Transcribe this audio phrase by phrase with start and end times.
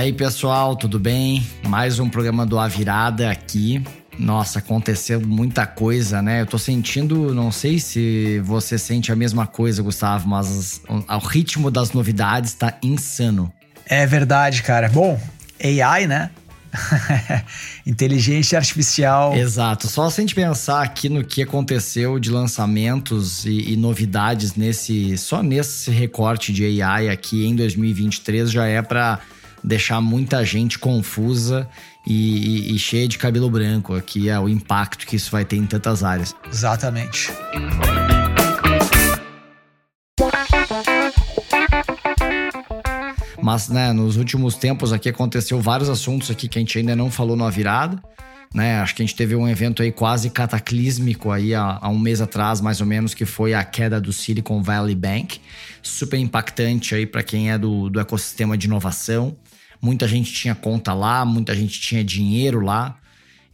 [0.00, 1.46] aí, pessoal, tudo bem?
[1.68, 3.84] Mais um programa do A Virada aqui.
[4.18, 6.40] Nossa, aconteceu muita coisa, né?
[6.40, 11.70] Eu tô sentindo, não sei se você sente a mesma coisa, Gustavo, mas o ritmo
[11.70, 13.52] das novidades tá insano.
[13.84, 14.88] É verdade, cara.
[14.88, 15.20] Bom,
[15.62, 16.30] AI, né?
[17.86, 19.36] Inteligência artificial.
[19.36, 19.86] Exato.
[19.86, 25.18] Só se a gente pensar aqui no que aconteceu de lançamentos e, e, novidades nesse
[25.18, 29.20] só nesse recorte de AI aqui em 2023 já é para
[29.62, 31.68] deixar muita gente confusa
[32.06, 33.94] e, e, e cheia de cabelo branco.
[33.94, 36.34] Aqui é o impacto que isso vai ter em tantas áreas.
[36.50, 37.30] Exatamente.
[43.42, 47.10] Mas, né, nos últimos tempos aqui aconteceu vários assuntos aqui que a gente ainda não
[47.10, 48.00] falou na virada.
[48.52, 51.98] Né, acho que a gente teve um evento aí quase cataclísmico aí há, há, um
[51.98, 55.40] mês atrás, mais ou menos, que foi a queda do Silicon Valley Bank.
[55.80, 59.36] Super impactante aí para quem é do, do ecossistema de inovação.
[59.80, 62.96] Muita gente tinha conta lá, muita gente tinha dinheiro lá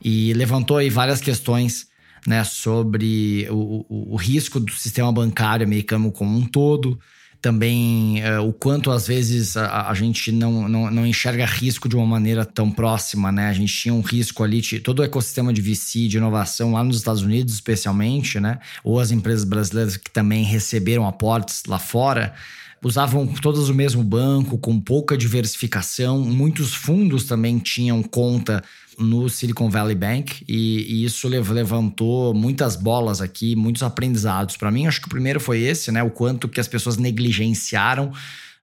[0.03, 1.87] e levantou aí várias questões
[2.27, 6.99] né, sobre o, o, o risco do sistema bancário americano como um todo,
[7.41, 11.95] também uh, o quanto às vezes a, a gente não, não, não, enxerga risco de
[11.95, 13.49] uma maneira tão próxima, né?
[13.49, 16.97] A gente tinha um risco ali, todo o ecossistema de VC, de inovação lá nos
[16.97, 18.59] Estados Unidos, especialmente, né?
[18.83, 22.35] Ou as empresas brasileiras que também receberam aportes lá fora
[22.83, 26.21] usavam todas o mesmo banco, com pouca diversificação.
[26.21, 28.63] Muitos fundos também tinham conta
[28.99, 34.57] no Silicon Valley Bank e, e isso levantou muitas bolas aqui, muitos aprendizados.
[34.57, 36.03] Para mim, acho que o primeiro foi esse, né?
[36.03, 38.13] O quanto que as pessoas negligenciaram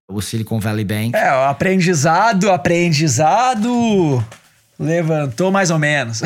[0.08, 1.16] o Silicon Valley Bank.
[1.16, 4.24] É, aprendizado, aprendizado.
[4.84, 6.22] Levantou mais ou menos.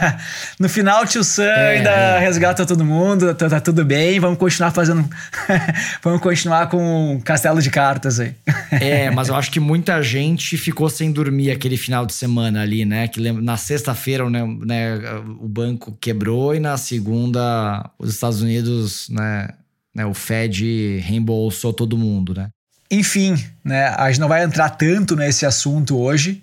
[0.58, 2.18] no final, tio Sam é, ainda é.
[2.18, 5.08] resgata todo mundo, tá, tá, tudo bem, vamos continuar fazendo.
[6.02, 8.34] vamos continuar com castelo de cartas aí.
[8.72, 12.84] é, mas eu acho que muita gente ficou sem dormir aquele final de semana ali,
[12.84, 13.08] né?
[13.08, 14.98] Que na sexta-feira né, né,
[15.40, 19.48] o banco quebrou e na segunda os Estados Unidos, né,
[19.94, 22.48] né, o Fed reembolsou todo mundo, né?
[22.90, 26.42] Enfim, né, a gente não vai entrar tanto nesse assunto hoje,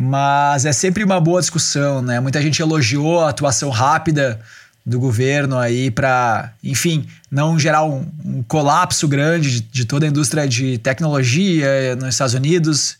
[0.00, 2.20] mas é sempre uma boa discussão, né?
[2.20, 4.38] Muita gente elogiou a atuação rápida
[4.86, 10.08] do governo aí para, enfim, não gerar um, um colapso grande de, de, toda a
[10.08, 12.96] indústria de tecnologia nos Estados Unidos,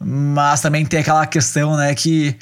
[0.00, 2.34] mas também tem aquela questão, né, que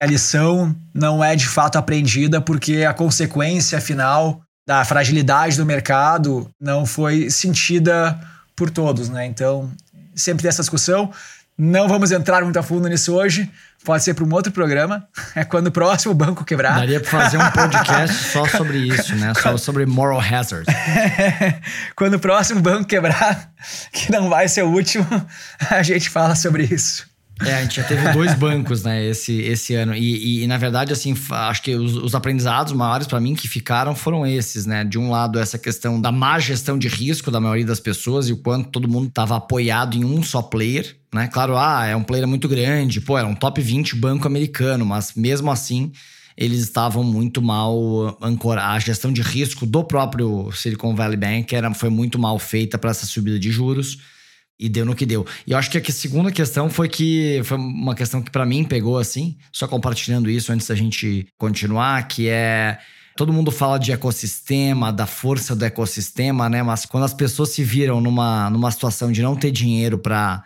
[0.00, 6.50] a lição não é de fato aprendida porque a consequência final da fragilidade do mercado
[6.58, 8.18] não foi sentida
[8.56, 9.26] por todos, né?
[9.26, 9.70] Então,
[10.14, 11.12] sempre tem essa discussão.
[11.56, 13.50] Não vamos entrar muito a fundo nisso hoje.
[13.84, 15.06] Pode ser para um outro programa.
[15.34, 16.74] É quando o próximo banco quebrar.
[16.74, 19.32] Daria para fazer um podcast só sobre isso, né?
[19.34, 20.66] Só sobre moral hazard.
[21.96, 23.50] quando o próximo banco quebrar,
[23.92, 25.06] que não vai ser o último,
[25.70, 27.06] a gente fala sobre isso.
[27.46, 29.94] É, a gente já teve dois bancos, né, esse, esse ano.
[29.94, 33.48] E, e, e na verdade, assim, acho que os, os aprendizados maiores para mim que
[33.48, 34.84] ficaram foram esses, né?
[34.84, 38.32] De um lado, essa questão da má gestão de risco da maioria das pessoas e
[38.32, 41.28] o quanto todo mundo estava apoiado em um só player, né?
[41.28, 45.12] Claro, ah, é um player muito grande, pô, era um top 20 banco americano, mas
[45.14, 45.92] mesmo assim
[46.36, 48.76] eles estavam muito mal ancorados.
[48.76, 52.90] A gestão de risco do próprio Silicon Valley Bank era, foi muito mal feita para
[52.90, 53.98] essa subida de juros
[54.62, 55.26] e deu no que deu.
[55.44, 58.62] E eu acho que a segunda questão foi que foi uma questão que para mim
[58.62, 62.78] pegou assim, só compartilhando isso antes da gente continuar, que é
[63.16, 66.62] todo mundo fala de ecossistema, da força do ecossistema, né?
[66.62, 70.44] Mas quando as pessoas se viram numa, numa situação de não ter dinheiro para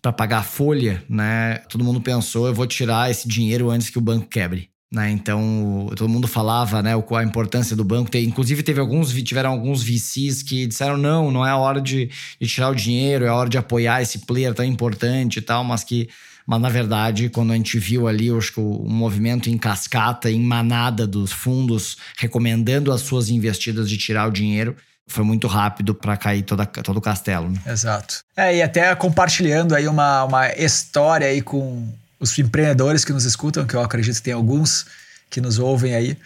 [0.00, 1.56] para pagar a folha, né?
[1.68, 4.70] Todo mundo pensou, eu vou tirar esse dinheiro antes que o banco quebre.
[4.92, 5.10] Né?
[5.10, 8.16] Então, todo mundo falava né, a importância do banco.
[8.16, 12.08] Inclusive, teve alguns, tiveram alguns VCs que disseram: não, não é a hora de,
[12.40, 15.64] de tirar o dinheiro, é a hora de apoiar esse player tão importante e tal,
[15.64, 16.08] mas que.
[16.48, 20.30] Mas na verdade, quando a gente viu ali, eu acho que o, movimento em cascata,
[20.30, 24.76] em manada dos fundos recomendando as suas investidas de tirar o dinheiro,
[25.08, 27.50] foi muito rápido para cair toda, todo o castelo.
[27.50, 27.58] Né?
[27.66, 28.20] Exato.
[28.36, 33.66] É, e até compartilhando aí uma, uma história aí com os empreendedores que nos escutam,
[33.66, 34.86] que eu acredito que tem alguns
[35.28, 36.16] que nos ouvem aí,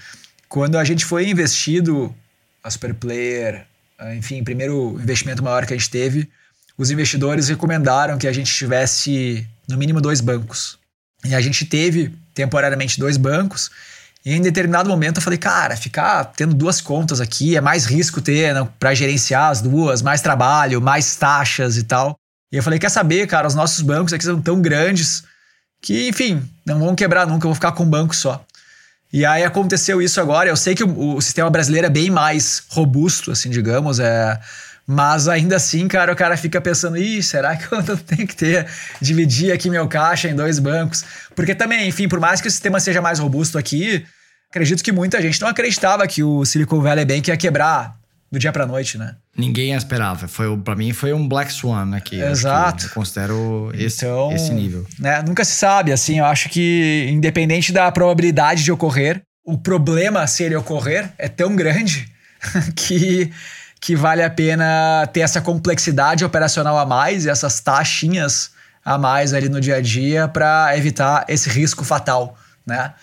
[0.48, 2.14] quando a gente foi investido,
[2.62, 3.66] a Superplayer,
[4.16, 6.28] enfim, primeiro investimento maior que a gente teve,
[6.76, 10.78] os investidores recomendaram que a gente tivesse no mínimo dois bancos.
[11.24, 13.70] E a gente teve temporariamente dois bancos.
[14.24, 18.20] E em determinado momento eu falei, cara, ficar tendo duas contas aqui é mais risco
[18.20, 22.16] ter né, para gerenciar as duas, mais trabalho, mais taxas e tal.
[22.52, 25.22] E eu falei, quer saber, cara, os nossos bancos aqui são tão grandes
[25.80, 28.44] que, enfim, não vão quebrar nunca, vou ficar com um banco só.
[29.12, 30.48] E aí aconteceu isso agora.
[30.48, 33.98] Eu sei que o, o, sistema brasileiro é bem mais robusto, assim, digamos.
[33.98, 34.38] É,
[34.86, 38.66] Mas ainda assim, cara, o cara fica pensando, ih, será que eu tenho que ter,
[39.00, 41.04] dividir aqui meu caixa em dois bancos?
[41.34, 44.06] Porque também, enfim, por mais que o sistema seja mais robusto aqui,
[44.48, 47.99] acredito que muita gente não acreditava que o Silicon Valley Bank ia quebrar
[48.30, 49.16] do dia pra noite, né?
[49.36, 50.28] Ninguém esperava.
[50.28, 52.20] Foi, para mim foi um Black Swan aqui.
[52.20, 52.86] Exato.
[52.86, 54.86] Eu considero esse, então, esse nível.
[54.98, 60.26] Né, nunca se sabe, assim, eu acho que independente da probabilidade de ocorrer, o problema
[60.26, 62.08] se ele ocorrer é tão grande
[62.76, 63.32] que,
[63.80, 68.52] que vale a pena ter essa complexidade operacional a mais, essas taxinhas
[68.84, 72.94] a mais ali no dia a dia para evitar esse risco fatal, né?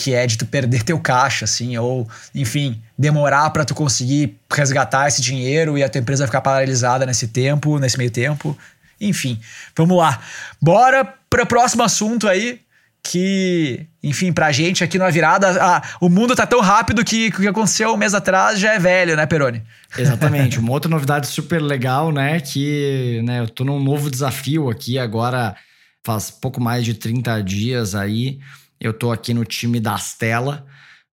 [0.00, 5.06] Que é de tu perder teu caixa, assim, ou, enfim, demorar para tu conseguir resgatar
[5.06, 8.56] esse dinheiro e a tua empresa ficar paralisada nesse tempo, nesse meio tempo.
[8.98, 9.38] Enfim,
[9.76, 10.18] vamos lá.
[10.60, 12.60] Bora para o próximo assunto aí,
[13.02, 17.32] que, enfim, pra gente aqui na virada, ah, o mundo tá tão rápido que o
[17.32, 19.62] que aconteceu um mês atrás já é velho, né, Peroni?
[19.98, 20.58] Exatamente.
[20.60, 25.54] Uma outra novidade super legal, né, que né, eu tô num novo desafio aqui agora,
[26.02, 28.38] faz pouco mais de 30 dias aí,
[28.80, 30.66] eu estou aqui no time da Astela,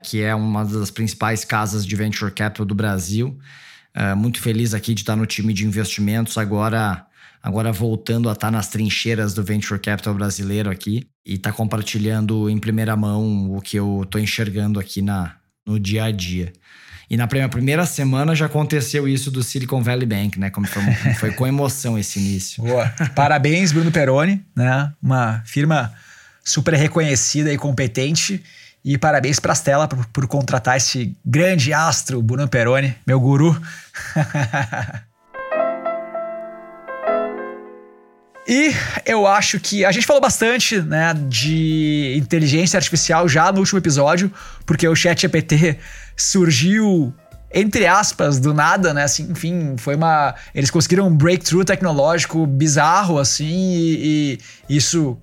[0.03, 3.39] que é uma das principais casas de venture capital do Brasil.
[3.95, 7.05] Uh, muito feliz aqui de estar no time de investimentos agora
[7.41, 12.49] agora voltando a estar nas trincheiras do venture capital brasileiro aqui e estar tá compartilhando
[12.49, 15.35] em primeira mão o que eu estou enxergando aqui na,
[15.65, 16.53] no dia a dia.
[17.09, 20.49] E na primeira semana já aconteceu isso do Silicon Valley Bank, né?
[20.49, 20.81] Como foi,
[21.19, 22.63] foi com emoção esse início.
[22.63, 22.87] Boa.
[23.13, 24.91] Parabéns, Bruno Peroni, né?
[25.01, 25.93] Uma firma
[26.43, 28.43] super reconhecida e competente.
[28.83, 33.57] E parabéns para a Stella por, por, contratar esse grande astro, Bruno Peroni, meu guru.
[38.45, 38.73] e
[39.05, 44.29] eu acho que a gente falou bastante né, de inteligência artificial já no último episódio,
[44.65, 45.79] porque o Chat GPT
[46.17, 47.13] surgiu
[47.55, 49.03] entre aspas, do nada, né?
[49.03, 50.33] Assim, enfim, foi uma.
[50.55, 55.19] Eles conseguiram um breakthrough tecnológico bizarro, assim, e, e isso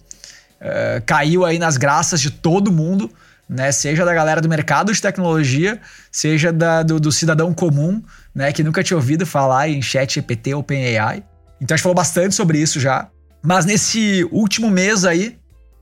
[0.61, 3.11] uh, caiu aí nas graças de todo mundo,
[3.49, 3.73] né?
[3.73, 5.81] Seja da galera do mercado de tecnologia,
[6.11, 8.03] seja da, do, do, cidadão comum,
[8.35, 8.53] né?
[8.53, 11.25] Que nunca tinha ouvido falar em chat GPT OpenAI.
[11.61, 13.09] Então a gente falou bastante sobre isso já.
[13.43, 15.39] Mas nesse último mês aí,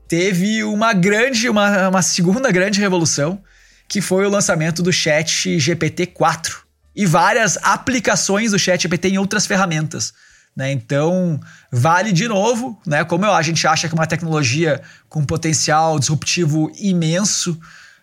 [0.07, 3.41] teve uma grande, uma, uma segunda grande revolução,
[3.87, 6.57] que foi o lançamento do chat GPT-4
[6.95, 10.13] e várias aplicações do chat GPT em outras ferramentas.
[10.59, 10.73] Né?
[10.73, 11.39] Então,
[11.71, 13.05] vale de novo, né?
[13.05, 17.57] como a gente acha que uma tecnologia com potencial disruptivo imenso,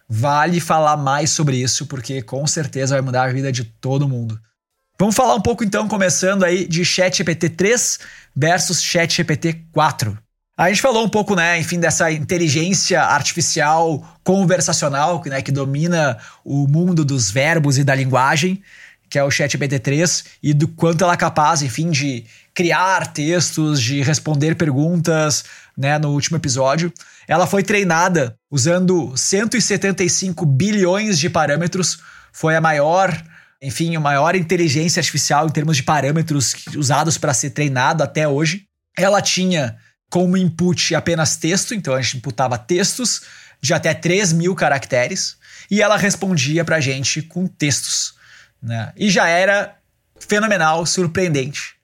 [0.08, 4.40] vale falar mais sobre isso, porque com certeza vai mudar a vida de todo mundo.
[4.98, 7.98] Vamos falar um pouco então, começando aí de ChatGPT 3
[8.34, 10.16] versus ChatGPT 4.
[10.56, 16.66] A gente falou um pouco, né, enfim, dessa inteligência artificial conversacional, né, que domina o
[16.66, 18.62] mundo dos verbos e da linguagem,
[19.08, 22.24] que é o ChatGPT 3, e do quanto ela é capaz, enfim, de
[22.56, 25.44] criar textos, de responder perguntas,
[25.76, 26.90] né, no último episódio.
[27.28, 31.98] Ela foi treinada usando 175 bilhões de parâmetros,
[32.32, 33.14] foi a maior,
[33.60, 38.64] enfim, a maior inteligência artificial em termos de parâmetros usados para ser treinado até hoje.
[38.96, 39.76] Ela tinha
[40.08, 43.20] como input apenas texto, então a gente imputava textos
[43.60, 45.36] de até 3 mil caracteres,
[45.70, 48.14] e ela respondia para a gente com textos.
[48.62, 48.92] Né?
[48.96, 49.76] E já era
[50.18, 51.75] fenomenal, surpreendente.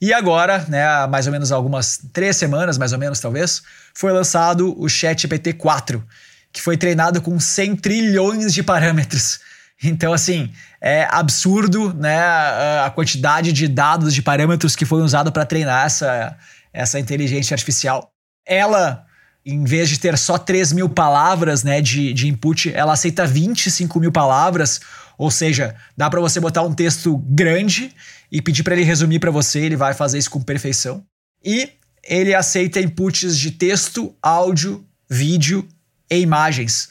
[0.00, 3.62] E agora, né, há mais ou menos algumas três semanas, mais ou menos talvez,
[3.94, 6.04] foi lançado o ChatGPT 4,
[6.52, 9.40] que foi treinado com 100 trilhões de parâmetros.
[9.82, 10.50] Então, assim,
[10.80, 16.36] é absurdo né, a quantidade de dados, de parâmetros que foi usado para treinar essa,
[16.72, 18.10] essa inteligência artificial.
[18.46, 19.04] Ela,
[19.44, 24.00] em vez de ter só 3 mil palavras né, de, de input, ela aceita 25
[24.00, 24.80] mil palavras,
[25.18, 27.92] ou seja, dá para você botar um texto grande
[28.30, 31.04] e pedir para ele resumir para você, ele vai fazer isso com perfeição.
[31.44, 31.70] E
[32.02, 35.66] ele aceita inputs de texto, áudio, vídeo
[36.10, 36.88] e imagens.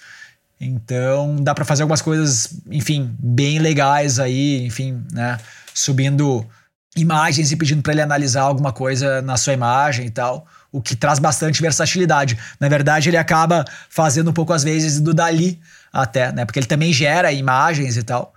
[0.60, 5.38] Então dá para fazer algumas coisas, enfim, bem legais aí, enfim, né,
[5.74, 6.46] subindo
[6.96, 10.96] imagens e pedindo para ele analisar alguma coisa na sua imagem e tal, o que
[10.96, 12.38] traz bastante versatilidade.
[12.60, 15.60] Na verdade, ele acaba fazendo um pouco às vezes do Dali
[16.02, 18.34] até, né, porque ele também gera imagens e tal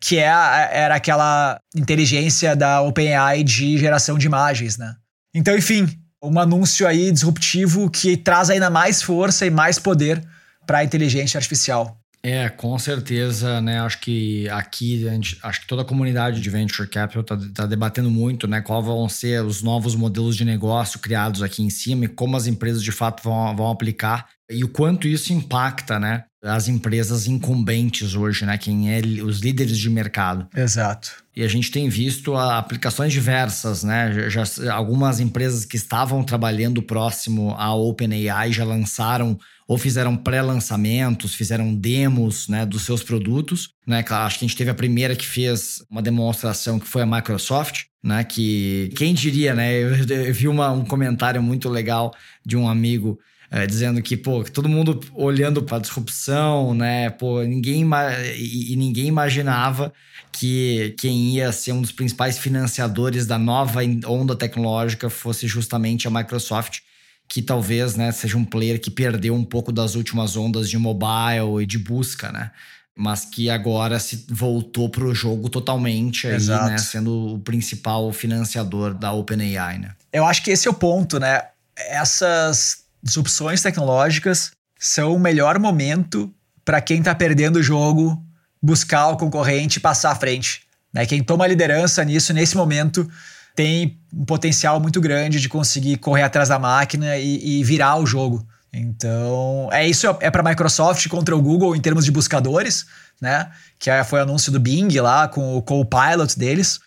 [0.00, 4.96] que é, era aquela inteligência da OpenAI de geração de imagens, né?
[5.34, 5.86] Então, enfim,
[6.22, 10.24] um anúncio aí disruptivo que traz ainda mais força e mais poder
[10.66, 11.98] para a inteligência artificial.
[12.22, 13.80] É, com certeza, né?
[13.80, 18.10] Acho que aqui, gente, acho que toda a comunidade de Venture Capital está tá debatendo
[18.10, 18.60] muito, né?
[18.60, 22.46] Qual vão ser os novos modelos de negócio criados aqui em cima e como as
[22.46, 26.24] empresas de fato vão, vão aplicar e o quanto isso impacta, né?
[26.42, 28.56] As empresas incumbentes hoje, né?
[28.56, 30.48] Quem é os líderes de mercado.
[30.56, 31.12] Exato.
[31.36, 34.28] E a gente tem visto aplicações diversas, né?
[34.30, 41.72] Já, algumas empresas que estavam trabalhando próximo à OpenAI já lançaram ou fizeram pré-lançamentos, fizeram
[41.72, 43.70] demos né, dos seus produtos.
[43.86, 44.04] Né?
[44.08, 47.84] Acho que a gente teve a primeira que fez uma demonstração que foi a Microsoft,
[48.02, 48.24] né?
[48.24, 49.72] Que quem diria, né?
[49.72, 52.12] Eu, eu vi uma, um comentário muito legal
[52.44, 53.18] de um amigo
[53.50, 57.10] é, dizendo que, pô, todo mundo olhando para a disrupção, né?
[57.10, 57.84] Pô, ninguém
[58.36, 59.92] e, e, ninguém imaginava
[60.30, 66.10] que quem ia ser um dos principais financiadores da nova onda tecnológica fosse justamente a
[66.10, 66.78] Microsoft,
[67.28, 71.60] que talvez, né, seja um player que perdeu um pouco das últimas ondas de mobile
[71.60, 72.52] e de busca, né?
[72.96, 78.94] Mas que agora se voltou para o jogo totalmente aí, né, sendo o principal financiador
[78.94, 79.92] da OpenAI, né?
[80.12, 81.42] Eu acho que esse é o ponto, né?
[81.76, 86.32] Essas disrupções tecnológicas são o melhor momento
[86.64, 88.22] para quem está perdendo o jogo
[88.62, 90.62] buscar o concorrente e passar à frente.
[90.92, 91.06] Né?
[91.06, 93.08] Quem toma liderança nisso, nesse momento,
[93.54, 98.06] tem um potencial muito grande de conseguir correr atrás da máquina e, e virar o
[98.06, 98.46] jogo.
[98.72, 102.86] Então, é isso é para a Microsoft contra o Google em termos de buscadores,
[103.20, 103.50] né?
[103.78, 106.78] Que é, foi o anúncio do Bing lá com o Copilot deles,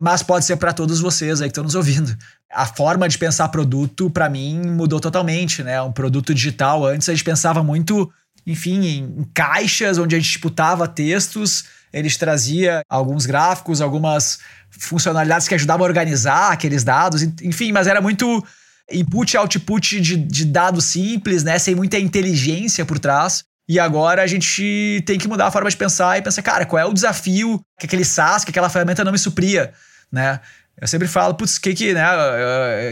[0.00, 2.16] mas pode ser para todos vocês aí que estão nos ouvindo
[2.54, 5.82] a forma de pensar produto, para mim, mudou totalmente, né?
[5.82, 8.10] Um produto digital, antes a gente pensava muito,
[8.46, 14.38] enfim, em caixas onde a gente disputava textos, eles trazia alguns gráficos, algumas
[14.70, 18.44] funcionalidades que ajudavam a organizar aqueles dados, enfim, mas era muito
[18.90, 21.58] input e output de, de dados simples, né?
[21.58, 23.44] Sem muita inteligência por trás.
[23.68, 26.80] E agora a gente tem que mudar a forma de pensar e pensar, cara, qual
[26.80, 29.72] é o desafio que aquele SaaS, que aquela ferramenta não me supria,
[30.12, 30.40] né?
[30.80, 32.04] Eu sempre falo, putz, que que, né?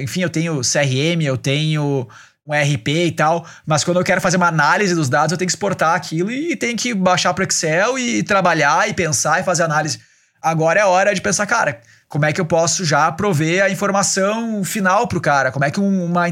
[0.03, 2.09] Enfim, eu tenho CRM, eu tenho
[2.47, 5.47] um RP e tal, mas quando eu quero fazer uma análise dos dados, eu tenho
[5.47, 9.65] que exportar aquilo e tenho que baixar para Excel e trabalhar e pensar e fazer
[9.65, 10.01] análise.
[10.41, 14.65] Agora é hora de pensar, cara, como é que eu posso já prover a informação
[14.65, 15.53] final pro cara?
[15.53, 16.27] Como é que uma.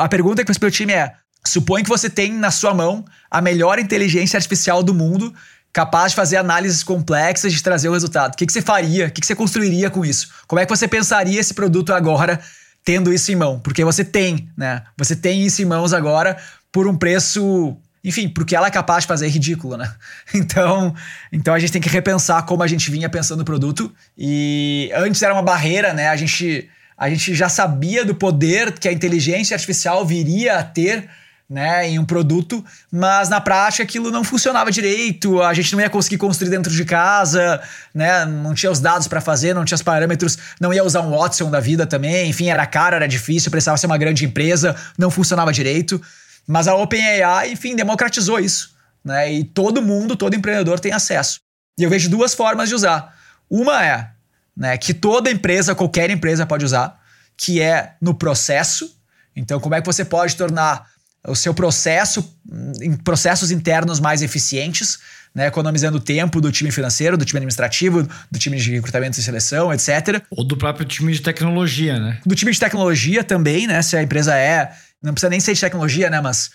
[0.00, 1.12] A pergunta que eu fiz pro time é:
[1.48, 5.34] supõe que você tem na sua mão a melhor inteligência artificial do mundo
[5.72, 8.32] capaz de fazer análises complexas de trazer o resultado.
[8.32, 9.08] O que, que você faria?
[9.08, 10.30] O que, que você construiria com isso?
[10.46, 12.40] Como é que você pensaria esse produto agora
[12.82, 13.60] tendo isso em mão?
[13.60, 14.82] Porque você tem, né?
[14.96, 16.38] Você tem isso em mãos agora
[16.72, 19.92] por um preço enfim, porque ela é capaz de fazer ridículo, né?
[20.32, 20.94] Então,
[21.32, 23.92] então a gente tem que repensar como a gente vinha pensando o produto.
[24.16, 26.08] E antes era uma barreira, né?
[26.08, 31.06] A gente, a gente já sabia do poder que a inteligência artificial viria a ter
[31.48, 35.88] né, em um produto, mas na prática aquilo não funcionava direito, a gente não ia
[35.88, 37.62] conseguir construir dentro de casa,
[37.94, 41.16] né, não tinha os dados para fazer, não tinha os parâmetros, não ia usar um
[41.16, 45.10] Watson da vida também, enfim, era caro, era difícil, precisava ser uma grande empresa, não
[45.10, 46.02] funcionava direito,
[46.46, 48.74] mas a OpenAI, enfim, democratizou isso,
[49.04, 51.40] né, e todo mundo, todo empreendedor tem acesso.
[51.78, 53.14] E eu vejo duas formas de usar.
[53.48, 54.10] Uma é,
[54.56, 56.98] né, que toda empresa, qualquer empresa pode usar,
[57.36, 58.96] que é no processo.
[59.34, 60.88] Então, como é que você pode tornar
[61.26, 62.38] o seu processo,
[62.80, 64.98] em processos internos mais eficientes,
[65.34, 69.72] né, economizando tempo do time financeiro, do time administrativo, do time de recrutamento e seleção,
[69.72, 70.22] etc.
[70.30, 72.18] Ou do próprio time de tecnologia, né?
[72.24, 73.82] Do time de tecnologia também, né?
[73.82, 74.72] Se a empresa é.
[75.02, 76.20] Não precisa nem ser de tecnologia, né?
[76.20, 76.50] Mas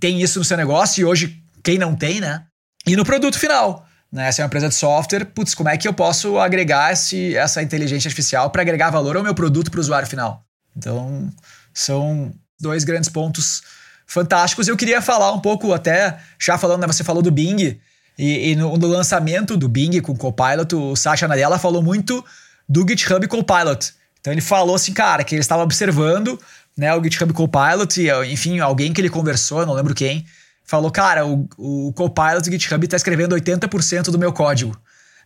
[0.00, 2.44] tem isso no seu negócio e hoje quem não tem, né?
[2.86, 3.86] E no produto final.
[4.10, 4.32] Né?
[4.32, 7.62] Se é uma empresa de software, putz, como é que eu posso agregar esse, essa
[7.62, 10.42] inteligência artificial para agregar valor ao meu produto para o usuário final?
[10.74, 11.30] Então,
[11.74, 13.62] são dois grandes pontos
[14.06, 14.68] fantásticos.
[14.68, 17.78] Eu queria falar um pouco, até já falando, né, você falou do Bing,
[18.18, 22.24] e, e no, no, lançamento do Bing com o Copilot, o Satya Nadella falou muito
[22.68, 23.92] do GitHub Copilot.
[24.20, 26.40] Então ele falou assim, cara, que ele estava observando
[26.76, 30.24] né, o GitHub Copilot, e, enfim, alguém que ele conversou, não lembro quem,
[30.64, 34.76] falou, cara, o, o Copilot do GitHub está escrevendo 80% do meu código.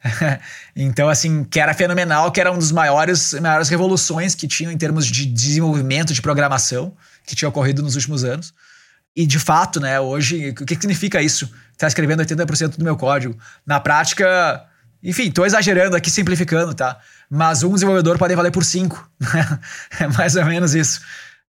[0.75, 4.79] então, assim, que era fenomenal, que era uma das maiores, maiores revoluções que tinham em
[4.79, 6.95] termos de desenvolvimento de programação
[7.27, 8.55] que tinha ocorrido nos últimos anos.
[9.17, 11.51] E de fato, né, hoje, o que, significa isso?
[11.77, 13.37] Tá escrevendo 80% do meu código.
[13.67, 14.65] Na prática,
[15.03, 16.99] enfim, tô exagerando aqui, simplificando, tá?
[17.29, 19.11] Mas um desenvolvedor pode valer por cinco.
[19.99, 21.01] é mais ou menos isso.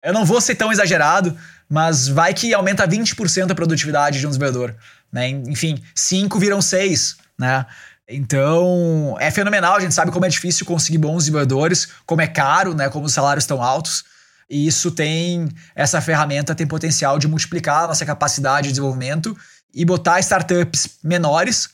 [0.03, 1.37] Eu não vou ser tão exagerado,
[1.69, 4.75] mas vai que aumenta 20% a produtividade de um desenvolvedor.
[5.11, 5.29] Né?
[5.29, 7.65] Enfim, cinco viram seis, né?
[8.07, 12.73] Então, é fenomenal, a gente sabe como é difícil conseguir bons desenvolvedores, como é caro,
[12.73, 12.89] né?
[12.89, 14.03] Como os salários estão altos.
[14.49, 19.37] E isso tem, essa ferramenta tem potencial de multiplicar a nossa capacidade de desenvolvimento
[19.73, 21.69] e botar startups menores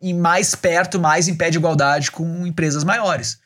[0.00, 3.38] e mais perto, mais em pé de igualdade com empresas maiores.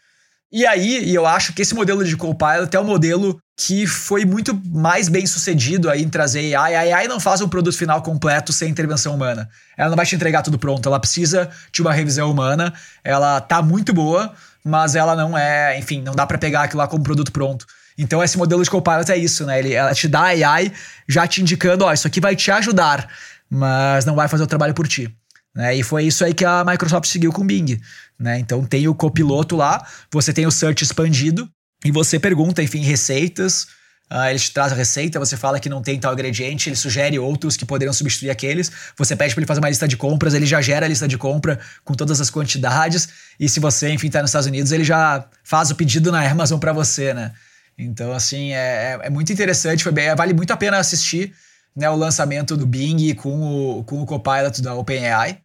[0.53, 4.55] E aí, eu acho que esse modelo de Copilot é o modelo que foi muito
[4.67, 6.75] mais bem sucedido aí em trazer AI.
[6.75, 9.49] A AI não faz um produto final completo sem intervenção humana.
[9.77, 12.73] Ela não vai te entregar tudo pronto, ela precisa de uma revisão humana.
[13.03, 14.33] Ela tá muito boa,
[14.65, 17.67] mas ela não é, enfim, não dá para pegar aquilo lá como produto pronto.
[17.97, 19.59] Então esse modelo de Copilot é isso, né?
[19.59, 20.73] Ele, ela te dá AI
[21.09, 23.09] já te indicando, ó, isso aqui vai te ajudar,
[23.49, 25.15] mas não vai fazer o trabalho por ti.
[25.55, 25.77] Né?
[25.77, 27.81] E foi isso aí que a Microsoft seguiu com o Bing.
[28.19, 28.39] Né?
[28.39, 31.49] Então tem o copiloto lá, você tem o search expandido
[31.85, 33.67] e você pergunta, enfim, receitas.
[34.13, 37.19] Uh, ele te traz a receita, você fala que não tem tal ingrediente, ele sugere
[37.19, 38.71] outros que poderiam substituir aqueles.
[38.99, 41.17] Você pede para ele fazer uma lista de compras, ele já gera a lista de
[41.17, 43.09] compra com todas as quantidades.
[43.41, 46.59] E se você, enfim, está nos Estados Unidos, ele já faz o pedido na Amazon
[46.59, 47.33] para você, né?
[47.77, 51.35] Então, assim, é, é, é muito interessante, foi bem, vale muito a pena assistir
[51.75, 55.39] né, o lançamento do Bing com o, com o Copilot da OpenAI.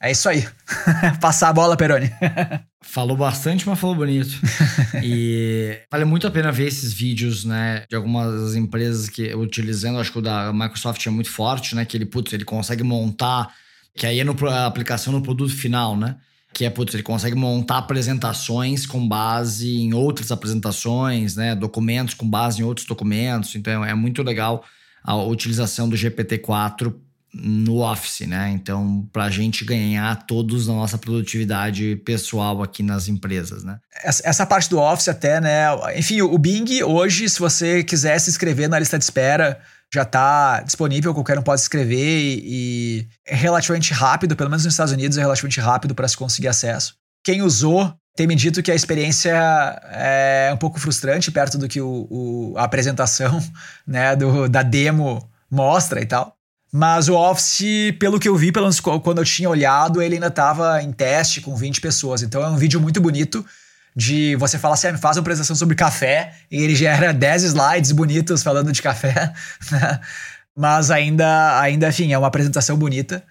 [0.00, 0.46] É isso aí.
[1.20, 2.10] Passar a bola, Peroni.
[2.82, 4.38] falou bastante, mas falou bonito.
[5.02, 10.12] e vale muito a pena ver esses vídeos, né, de algumas empresas que utilizando, acho
[10.12, 13.52] que o da Microsoft é muito forte, né, que ele, putz, ele consegue montar,
[13.96, 16.16] que aí é no, a aplicação no produto final, né?
[16.56, 21.54] Que é, putz, ele consegue montar apresentações com base em outras apresentações, né?
[21.54, 23.54] Documentos com base em outros documentos.
[23.54, 24.64] Então é muito legal
[25.04, 26.94] a utilização do GPT-4
[27.34, 28.50] no Office, né?
[28.50, 33.78] Então, para a gente ganhar todos na nossa produtividade pessoal aqui nas empresas, né?
[34.02, 35.66] Essa parte do Office até, né?
[35.96, 39.60] Enfim, o Bing hoje, se você quiser se inscrever na lista de espera,
[39.92, 44.74] já está disponível, qualquer um pode escrever e, e é relativamente rápido, pelo menos nos
[44.74, 46.94] Estados Unidos é relativamente rápido para se conseguir acesso.
[47.24, 49.30] Quem usou tem me dito que a experiência
[49.92, 53.38] é um pouco frustrante perto do que o, o a apresentação
[53.86, 56.35] né, do, da demo mostra e tal.
[56.76, 60.26] Mas o Office, pelo que eu vi, pelo menos quando eu tinha olhado, ele ainda
[60.26, 62.20] estava em teste com 20 pessoas.
[62.20, 63.42] Então é um vídeo muito bonito
[63.96, 67.92] de você falar assim, ah, faz uma apresentação sobre café, e ele gera 10 slides
[67.92, 69.32] bonitos falando de café,
[69.72, 70.00] né?
[70.54, 73.24] Mas ainda, ainda, enfim, é uma apresentação bonita.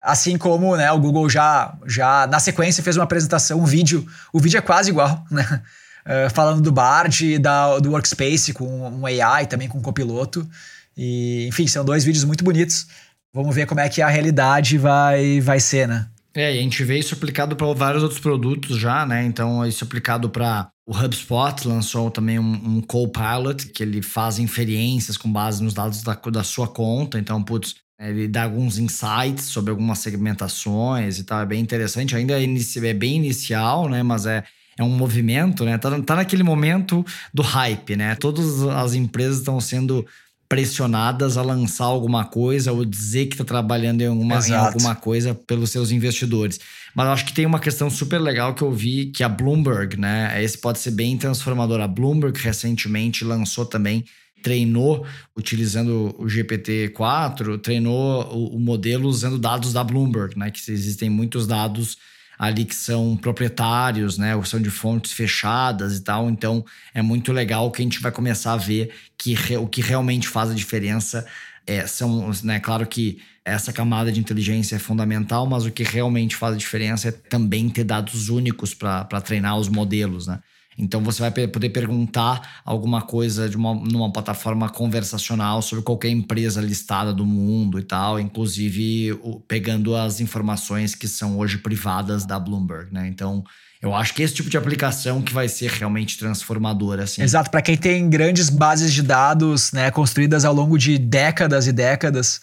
[0.00, 4.06] Assim como né, o Google já, já, na sequência, fez uma apresentação, um vídeo.
[4.32, 5.60] O vídeo é quase igual, né?
[6.06, 10.48] Uh, falando do Bard, da, do Workspace com um AI, também com um copiloto.
[10.96, 12.86] E, enfim, são dois vídeos muito bonitos.
[13.34, 16.06] Vamos ver como é que a realidade vai, vai ser, né?
[16.34, 19.24] É, e a gente vê isso aplicado para vários outros produtos já, né?
[19.24, 25.16] Então, isso aplicado para o HubSpot lançou também um, um Copilot, que ele faz inferências
[25.16, 27.18] com base nos dados da, da sua conta.
[27.18, 31.40] Então, putz, ele dá alguns insights sobre algumas segmentações e tal.
[31.40, 32.16] É bem interessante.
[32.16, 34.02] Ainda é, é bem inicial, né?
[34.02, 34.42] Mas é,
[34.76, 35.78] é um movimento, né?
[35.78, 38.14] Tá, tá naquele momento do hype, né?
[38.14, 40.04] Todas as empresas estão sendo
[40.52, 45.34] pressionadas a lançar alguma coisa ou dizer que está trabalhando em alguma, em alguma coisa
[45.34, 46.60] pelos seus investidores.
[46.94, 50.44] Mas acho que tem uma questão super legal que eu vi que a Bloomberg, né?
[50.44, 51.80] Esse pode ser bem transformador.
[51.80, 54.04] A Bloomberg recentemente lançou também
[54.42, 60.50] treinou utilizando o GPT-4, treinou o, o, modelo usando dados da Bloomberg, né?
[60.50, 61.96] Que existem muitos dados
[62.38, 64.34] ali que são proprietários, né?
[64.34, 66.28] Ou são de fontes fechadas e tal.
[66.28, 66.64] Então
[66.94, 70.28] é muito legal que a gente vai começar a ver que re, o que realmente
[70.28, 71.26] faz a diferença
[71.66, 72.60] é, são, né?
[72.60, 77.08] Claro que essa camada de inteligência é fundamental, mas o que realmente faz a diferença
[77.08, 80.40] é também ter dados únicos para treinar os modelos, né?
[80.76, 86.60] Então você vai poder perguntar alguma coisa de uma, numa plataforma conversacional sobre qualquer empresa
[86.60, 92.38] listada do mundo e tal, inclusive o, pegando as informações que são hoje privadas da
[92.38, 93.06] Bloomberg, né?
[93.08, 93.44] Então
[93.82, 97.20] eu acho que esse tipo de aplicação que vai ser realmente transformadora, assim.
[97.20, 101.72] Exato, para quem tem grandes bases de dados, né, construídas ao longo de décadas e
[101.72, 102.40] décadas,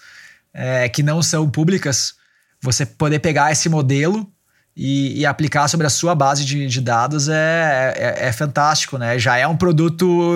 [0.54, 2.16] é, que não são públicas,
[2.62, 4.30] você poder pegar esse modelo
[4.76, 9.20] e, e, aplicar sobre a sua base de, de dados é, é, é, fantástico, né?
[9.20, 10.32] Já é um produto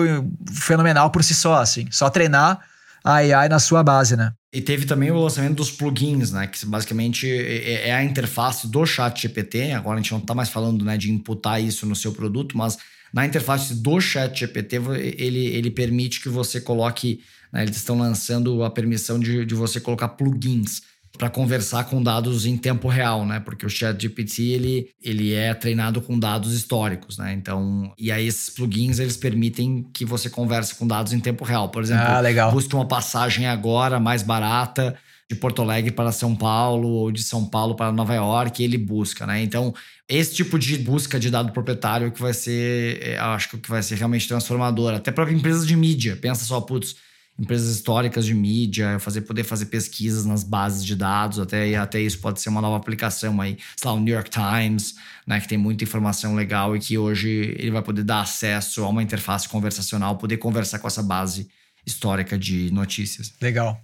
[0.52, 1.86] fenomenal por si só, assim.
[1.90, 2.60] Só treinar
[3.02, 4.32] a AI na sua base, né?
[4.52, 6.46] E teve também o lançamento dos plugins, né?
[6.46, 9.72] Que basicamente é, é, é a interface do chat GPT.
[9.72, 12.78] Agora a gente não está mais falando né, de imputar isso no seu produto, mas
[13.12, 14.76] na interface do chat GPT,
[15.16, 17.20] ele, ele permite que você coloque...
[17.52, 20.82] Né, eles estão lançando a permissão de, de você colocar plugins
[21.16, 23.38] para conversar com dados em tempo real, né?
[23.38, 27.32] Porque o ChatGPT ele, ele é treinado com dados históricos, né?
[27.32, 31.68] Então, e aí esses plugins eles permitem que você converse com dados em tempo real.
[31.68, 34.96] Por exemplo, ah, busque uma passagem agora mais barata
[35.30, 39.26] de Porto Alegre para São Paulo ou de São Paulo para Nova York, ele busca,
[39.26, 39.42] né?
[39.42, 39.72] Então,
[40.08, 43.96] esse tipo de busca de dado proprietário que vai ser, é, acho que vai ser
[43.96, 46.16] realmente transformador, até para empresas de mídia.
[46.16, 46.96] Pensa só, putz,
[47.38, 52.18] empresas históricas de mídia, fazer poder fazer pesquisas nas bases de dados, até até isso
[52.20, 54.94] pode ser uma nova aplicação aí, sei lá, o New York Times,
[55.26, 58.88] né, que tem muita informação legal e que hoje ele vai poder dar acesso a
[58.88, 61.48] uma interface conversacional, poder conversar com essa base
[61.84, 63.32] histórica de notícias.
[63.40, 63.80] Legal.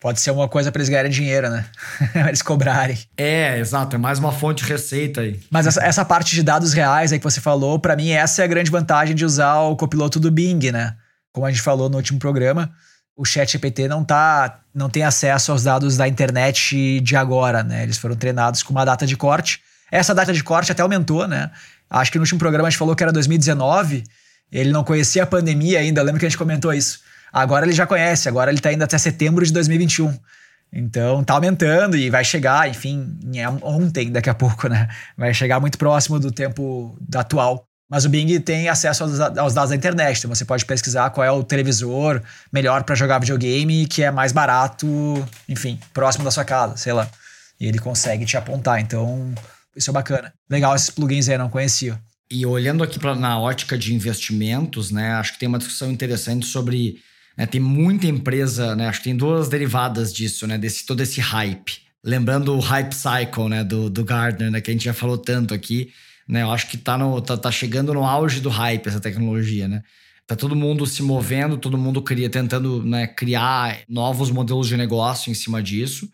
[0.00, 1.64] Pode ser uma coisa para eles ganharem dinheiro, né?
[2.26, 2.98] eles cobrarem.
[3.16, 3.94] É, exato.
[3.94, 5.40] É mais uma fonte de receita aí.
[5.48, 8.44] Mas essa, essa parte de dados reais aí que você falou, para mim, essa é
[8.44, 10.96] a grande vantagem de usar o copiloto do Bing, né?
[11.32, 12.72] Como a gente falou no último programa,
[13.16, 17.82] o chat GPT não, tá, não tem acesso aos dados da internet de agora, né?
[17.82, 19.60] Eles foram treinados com uma data de corte.
[19.90, 21.50] Essa data de corte até aumentou, né?
[21.90, 24.04] Acho que no último programa a gente falou que era 2019.
[24.50, 27.00] Ele não conhecia a pandemia ainda, lembra que a gente comentou isso.
[27.32, 30.18] Agora ele já conhece, agora ele está indo até setembro de 2021.
[30.72, 33.18] Então tá aumentando e vai chegar, enfim,
[33.60, 34.88] ontem, daqui a pouco, né?
[35.16, 37.66] Vai chegar muito próximo do tempo atual.
[37.92, 41.26] Mas o Bing tem acesso aos, aos dados da internet, então você pode pesquisar qual
[41.26, 44.88] é o televisor melhor para jogar videogame que é mais barato,
[45.46, 47.06] enfim, próximo da sua casa, sei lá.
[47.60, 48.80] E ele consegue te apontar.
[48.80, 49.34] Então,
[49.76, 50.32] isso é bacana.
[50.48, 52.00] Legal esses plugins aí, não conhecia.
[52.30, 55.12] E olhando aqui pra, na ótica de investimentos, né?
[55.16, 56.96] Acho que tem uma discussão interessante sobre
[57.36, 61.20] né, tem muita empresa, né, acho que tem duas derivadas disso, né, desse todo esse
[61.20, 61.74] hype.
[62.02, 65.52] Lembrando o hype cycle, né, do, do Gardner, né, que a gente já falou tanto
[65.52, 65.92] aqui,
[66.28, 69.68] né, eu acho que tá, no, tá, tá chegando no auge do hype essa tecnologia,
[69.68, 69.82] né.
[70.26, 75.30] Tá todo mundo se movendo, todo mundo cria, tentando né, criar novos modelos de negócio
[75.30, 76.08] em cima disso.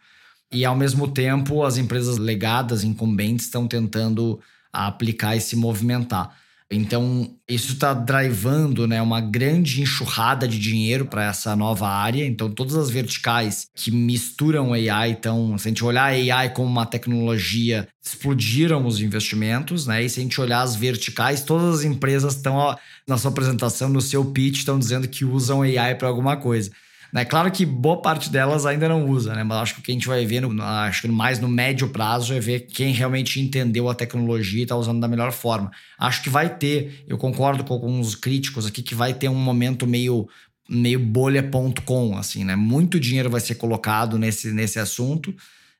[0.51, 4.40] E ao mesmo tempo, as empresas legadas, incumbentes, estão tentando
[4.73, 6.35] aplicar e se movimentar.
[6.71, 12.27] Então, isso está drivando né, uma grande enxurrada de dinheiro para essa nova área.
[12.27, 16.85] Então, todas as verticais que misturam AI, então, se a gente olhar AI como uma
[16.85, 20.03] tecnologia, explodiram os investimentos, né?
[20.05, 22.77] E se a gente olhar as verticais, todas as empresas estão,
[23.07, 26.71] na sua apresentação, no seu pitch, estão dizendo que usam AI para alguma coisa.
[27.12, 27.25] Né?
[27.25, 29.42] Claro que boa parte delas ainda não usa, né?
[29.42, 31.88] Mas acho que o que a gente vai ver, no, acho que mais no médio
[31.88, 35.71] prazo, é ver quem realmente entendeu a tecnologia e está usando da melhor forma.
[35.99, 39.87] Acho que vai ter, eu concordo com alguns críticos aqui, que vai ter um momento
[39.87, 40.29] meio
[40.71, 42.55] meio bolha.com, assim, né?
[42.55, 45.35] Muito dinheiro vai ser colocado nesse, nesse assunto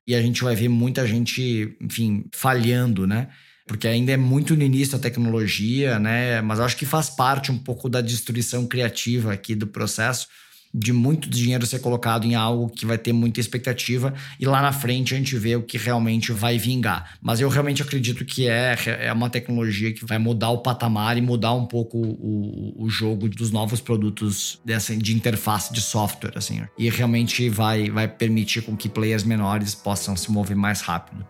[0.07, 3.29] e a gente vai ver muita gente, enfim, falhando, né?
[3.67, 6.41] Porque ainda é muito no início a tecnologia, né?
[6.41, 10.27] Mas acho que faz parte um pouco da destruição criativa aqui do processo
[10.73, 14.73] de muito dinheiro ser colocado em algo que vai ter muita expectativa e lá na
[14.73, 17.17] frente a gente vê o que realmente vai vingar.
[17.21, 21.21] Mas eu realmente acredito que é, é uma tecnologia que vai mudar o patamar e
[21.21, 26.63] mudar um pouco o, o jogo dos novos produtos dessa, de interface de software, assim.
[26.77, 31.27] E realmente vai, vai permitir com que players menores possam se mover mais rápido.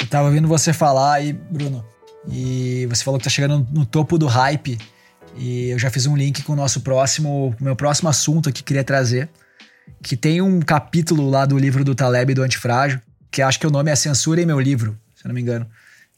[0.00, 1.84] Eu tava ouvindo você falar aí, Bruno,
[2.28, 4.78] e você falou que tá chegando no topo do hype.
[5.36, 8.84] E eu já fiz um link com o nosso próximo, meu próximo assunto que queria
[8.84, 9.28] trazer,
[10.02, 13.70] que tem um capítulo lá do livro do Taleb do Antifrágil, que acho que o
[13.70, 15.66] nome é Censura em meu livro, se eu não me engano.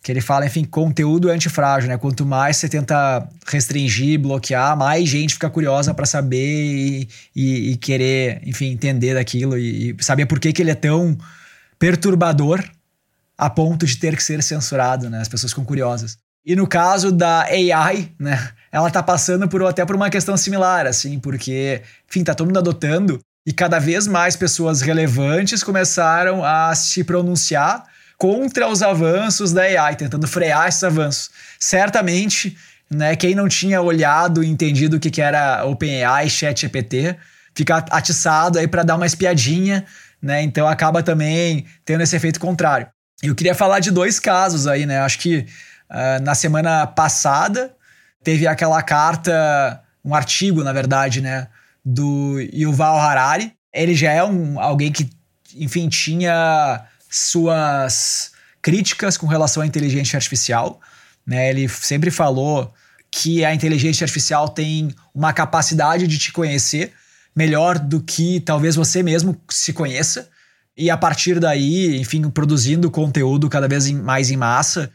[0.02, 1.96] Que ele fala, enfim, conteúdo antifrágil, né?
[1.96, 7.76] Quanto mais você tenta restringir, bloquear, mais gente fica curiosa para saber e, e, e,
[7.76, 11.16] querer, enfim, entender daquilo e, e saber por que, que ele é tão
[11.78, 12.62] perturbador
[13.36, 15.20] a ponto de ter que ser censurado, né?
[15.20, 16.16] As pessoas ficam curiosas.
[16.44, 20.86] E no caso da AI, né, ela tá passando por até por uma questão similar,
[20.86, 26.72] assim, porque, enfim, tá todo mundo adotando e cada vez mais pessoas relevantes começaram a
[26.74, 27.84] se pronunciar
[28.16, 31.30] contra os avanços da AI, tentando frear esses avanços.
[31.58, 32.56] Certamente,
[32.88, 37.16] né, quem não tinha olhado e entendido o que, era OpenAI, ChatGPT,
[37.54, 39.84] fica atiçado aí para dar uma espiadinha,
[40.22, 40.42] né?
[40.42, 42.86] Então acaba também tendo esse efeito contrário.
[43.22, 45.00] Eu queria falar de dois casos aí, né?
[45.00, 45.46] Acho que
[45.90, 47.74] uh, na semana passada
[48.22, 51.48] teve aquela carta, um artigo, na verdade, né?
[51.84, 53.52] Do Yuval Harari.
[53.72, 55.08] Ele já é um, alguém que,
[55.54, 60.80] enfim, tinha suas críticas com relação à inteligência artificial.
[61.26, 61.50] Né?
[61.50, 62.72] Ele sempre falou
[63.10, 66.92] que a inteligência artificial tem uma capacidade de te conhecer
[67.34, 70.28] melhor do que talvez você mesmo se conheça.
[70.76, 74.90] E a partir daí, enfim, produzindo conteúdo cada vez mais em massa,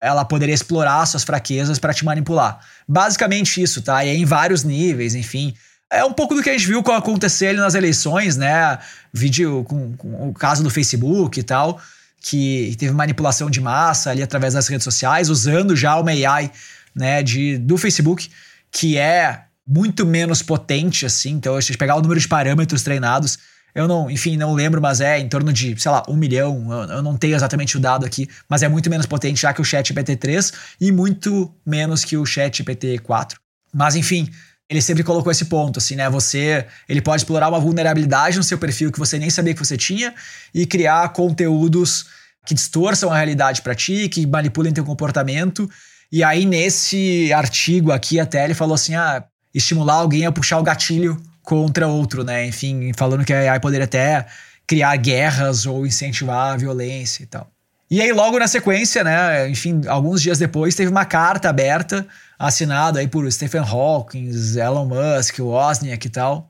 [0.00, 2.60] ela poderia explorar suas fraquezas para te manipular.
[2.86, 4.04] Basicamente isso, tá?
[4.04, 5.54] E é em vários níveis, enfim.
[5.90, 8.78] É um pouco do que a gente viu acontecer ali nas eleições, né?
[9.12, 11.80] Vídeo com, com o caso do Facebook e tal,
[12.20, 16.50] que teve manipulação de massa ali através das redes sociais, usando já uma AI,
[16.94, 18.30] né, de, do Facebook,
[18.70, 21.30] que é muito menos potente, assim.
[21.30, 23.38] Então, se a gente pegar o número de parâmetros treinados,
[23.74, 26.70] Eu não, enfim, não lembro, mas é em torno de, sei lá, um milhão.
[26.70, 29.60] Eu, eu não tenho exatamente o dado aqui, mas é muito menos potente já que
[29.60, 33.40] o Chat GPT 3 e muito menos que o Chat GPT 4.
[33.72, 34.30] Mas enfim,
[34.68, 36.08] ele sempre colocou esse ponto, assim, né?
[36.10, 39.76] Você, ele pode explorar uma vulnerabilidade no seu perfil que você nem sabia que você
[39.76, 40.14] tinha
[40.54, 42.06] e criar conteúdos
[42.44, 45.70] que distorçam a realidade para ti, que manipulem teu comportamento.
[46.10, 50.62] E aí nesse artigo aqui até ele falou assim, ah, estimular alguém a puxar o
[50.62, 52.46] gatilho contra outro, né?
[52.46, 54.26] Enfim, falando que a AI poderia até
[54.66, 57.50] criar guerras ou incentivar a violência e tal.
[57.90, 62.06] E aí, logo na sequência, né, enfim, alguns dias depois, teve uma carta aberta,
[62.38, 66.48] assinada aí por Stephen Hawking, Elon Musk, Wozniak e tal,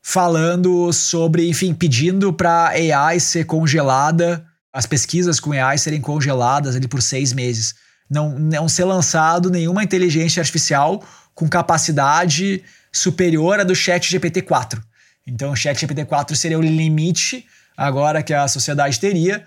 [0.00, 6.88] falando sobre, enfim, pedindo para AI ser congelada, as pesquisas com AI serem congeladas ali
[6.88, 7.74] por seis meses.
[8.08, 14.80] Não, não ser lançado nenhuma inteligência artificial com capacidade superior à do Chat GPT-4.
[15.26, 19.44] Então, o Chat GPT-4 seria o limite agora que a sociedade teria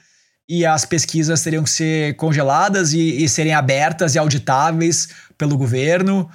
[0.47, 6.29] e as pesquisas teriam que ser congeladas e, e serem abertas e auditáveis pelo governo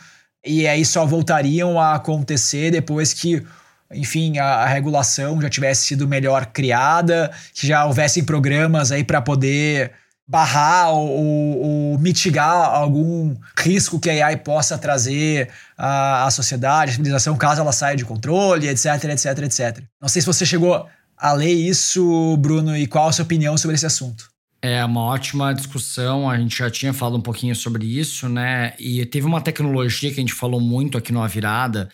[0.45, 3.45] e aí só voltariam a acontecer depois que
[3.93, 9.23] enfim, a, a, regulação já tivesse sido melhor criada, que já houvessem programas aí para
[9.23, 9.93] poder
[10.29, 16.91] barrar ou, ou, ou, mitigar algum risco que a AI possa trazer à, à sociedade,
[16.91, 19.83] à civilização, caso ela saia de controle, etc, etc, etc.
[20.01, 20.87] Não sei se você chegou
[21.17, 24.29] a ler isso, Bruno, e qual a sua opinião sobre esse assunto.
[24.61, 28.75] É uma ótima discussão, a gente já tinha falado um pouquinho sobre isso, né?
[28.79, 31.89] E teve uma tecnologia que a gente falou muito aqui no A Virada,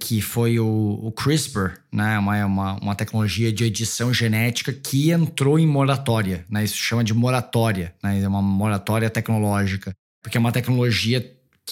[0.00, 2.18] que foi o, o CRISPR, né?
[2.18, 6.64] Uma, uma, uma, tecnologia de edição genética que entrou em moratória, né?
[6.64, 8.20] Isso chama de moratória, né?
[8.20, 11.24] É uma moratória tecnológica, porque é uma tecnologia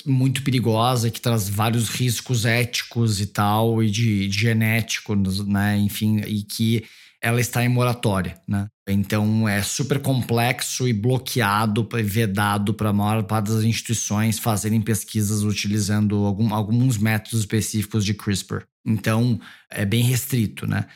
[0.05, 5.79] muito perigosa que traz vários riscos éticos e tal e de, de genéticos, né?
[5.79, 6.85] Enfim, e que
[7.21, 8.69] ela está em moratória, né?
[8.91, 15.43] Então é super complexo e bloqueado, vedado para a maior parte das instituições fazerem pesquisas
[15.43, 18.65] utilizando algum, alguns métodos específicos de CRISPR.
[18.87, 19.39] Então
[19.71, 20.87] é bem restrito, né?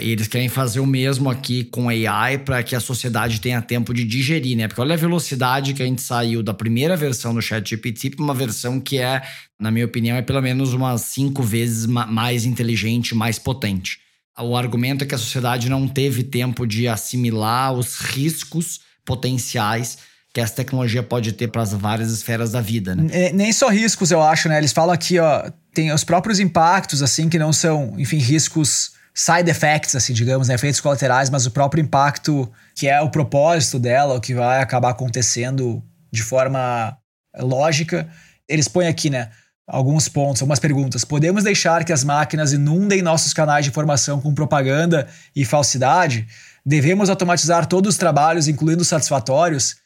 [0.00, 3.92] E eles querem fazer o mesmo aqui com AI para que a sociedade tenha tempo
[3.92, 4.68] de digerir, né?
[4.68, 8.32] Porque olha a velocidade que a gente saiu da primeira versão do ChatGPT para uma
[8.32, 9.20] versão que é,
[9.60, 13.98] na minha opinião, é pelo menos umas cinco vezes mais inteligente, mais potente.
[14.38, 19.98] O argumento é que a sociedade não teve tempo de assimilar os riscos potenciais
[20.32, 23.06] que essa tecnologia pode ter para as várias esferas da vida, né?
[23.10, 24.56] É, nem só riscos, eu acho, né?
[24.56, 29.50] Eles falam aqui, ó, tem os próprios impactos, assim, que não são, enfim, riscos side
[29.50, 30.54] effects, assim, digamos, né?
[30.54, 34.90] efeitos colaterais, mas o próprio impacto que é o propósito dela, o que vai acabar
[34.90, 36.96] acontecendo de forma
[37.38, 38.08] lógica.
[38.48, 39.30] Eles põem aqui, né?
[39.66, 41.04] Alguns pontos, algumas perguntas.
[41.04, 46.26] Podemos deixar que as máquinas inundem nossos canais de informação com propaganda e falsidade?
[46.64, 49.76] Devemos automatizar todos os trabalhos, incluindo os satisfatórios?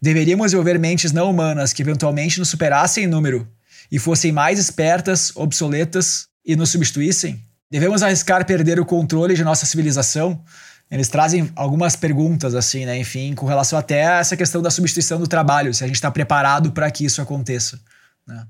[0.00, 3.48] Deveríamos desenvolver mentes não humanas que eventualmente nos superassem em número
[3.90, 7.40] e fossem mais espertas, obsoletas e nos substituíssem?
[7.70, 10.42] Devemos arriscar perder o controle de nossa civilização?
[10.90, 12.98] Eles trazem algumas perguntas, assim, né?
[12.98, 16.10] Enfim, com relação até a essa questão da substituição do trabalho, se a gente está
[16.10, 17.80] preparado para que isso aconteça.
[18.26, 18.44] Né?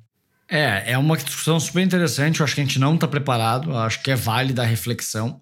[0.49, 2.41] É, é uma discussão super interessante.
[2.41, 3.71] Eu acho que a gente não está preparado.
[3.71, 5.41] Eu acho que é válida a reflexão.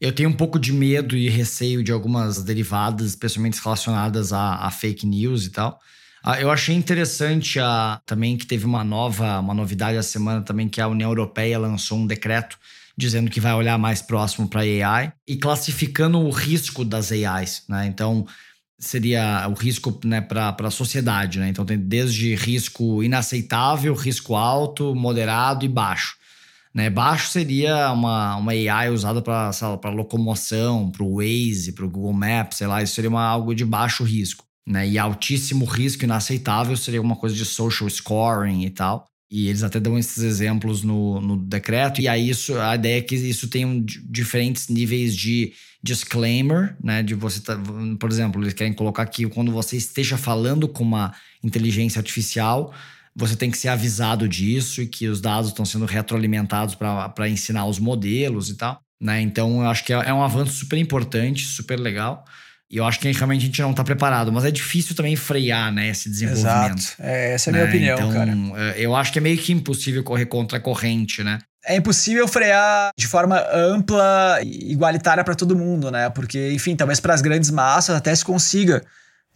[0.00, 4.70] Eu tenho um pouco de medo e receio de algumas derivadas, especialmente relacionadas a, a
[4.70, 5.80] fake news e tal.
[6.24, 10.68] Ah, eu achei interessante a, também que teve uma nova, uma novidade essa semana também,
[10.68, 12.58] que a União Europeia lançou um decreto
[12.96, 17.64] dizendo que vai olhar mais próximo para AI e classificando o risco das AIs.
[17.68, 17.86] Né?
[17.86, 18.26] Então,
[18.82, 21.38] seria o risco né, para a sociedade.
[21.38, 21.48] Né?
[21.48, 26.16] Então, tem desde risco inaceitável, risco alto, moderado e baixo.
[26.74, 26.90] Né?
[26.90, 32.58] Baixo seria uma, uma AI usada para locomoção, para o Waze, para o Google Maps,
[32.58, 34.44] sei lá, isso seria uma, algo de baixo risco.
[34.66, 34.88] Né?
[34.88, 39.06] E altíssimo risco inaceitável seria uma coisa de social scoring e tal.
[39.32, 42.02] E eles até dão esses exemplos no, no decreto.
[42.02, 47.02] E aí isso, a ideia é que isso tem um, diferentes níveis de disclaimer, né?
[47.02, 47.58] De você, tá,
[47.98, 52.74] por exemplo, eles querem colocar que quando você esteja falando com uma inteligência artificial,
[53.16, 57.64] você tem que ser avisado disso e que os dados estão sendo retroalimentados para ensinar
[57.64, 58.82] os modelos e tal.
[59.00, 59.22] Né?
[59.22, 62.22] Então, eu acho que é, é um avanço super importante, super legal.
[62.72, 65.70] E eu acho que realmente a gente não está preparado, mas é difícil também frear
[65.70, 66.78] né, esse desenvolvimento.
[66.78, 66.94] Exato.
[67.00, 67.70] É, essa é a minha né?
[67.70, 68.32] opinião, então, cara.
[68.74, 71.38] É, eu acho que é meio que impossível correr contra a corrente, né?
[71.66, 76.08] É impossível frear de forma ampla e igualitária para todo mundo, né?
[76.08, 78.82] Porque, enfim, talvez para as grandes massas até se consiga.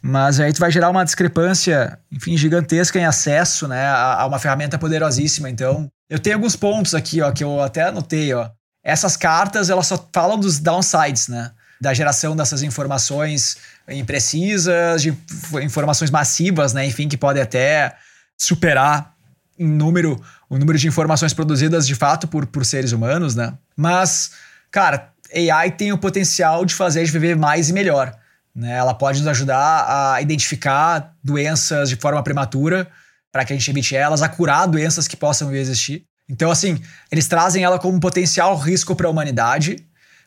[0.00, 4.38] Mas aí tu vai gerar uma discrepância, enfim, gigantesca em acesso, né, a, a uma
[4.38, 5.50] ferramenta poderosíssima.
[5.50, 8.48] Então, eu tenho alguns pontos aqui, ó, que eu até anotei, ó.
[8.82, 11.50] essas cartas elas só falam dos downsides, né?
[11.80, 13.58] Da geração dessas informações
[13.88, 15.16] imprecisas, de
[15.62, 16.86] informações massivas, né?
[16.86, 17.96] Enfim, que podem até
[18.36, 19.14] superar
[19.58, 23.54] em número o número de informações produzidas de fato por, por seres humanos, né?
[23.76, 24.32] Mas,
[24.70, 28.16] cara, AI tem o potencial de fazer a gente viver mais e melhor.
[28.54, 28.72] Né?
[28.72, 32.88] Ela pode nos ajudar a identificar doenças de forma prematura
[33.30, 36.04] para que a gente evite elas, a curar doenças que possam existir.
[36.28, 39.85] Então, assim, eles trazem ela como um potencial risco para a humanidade,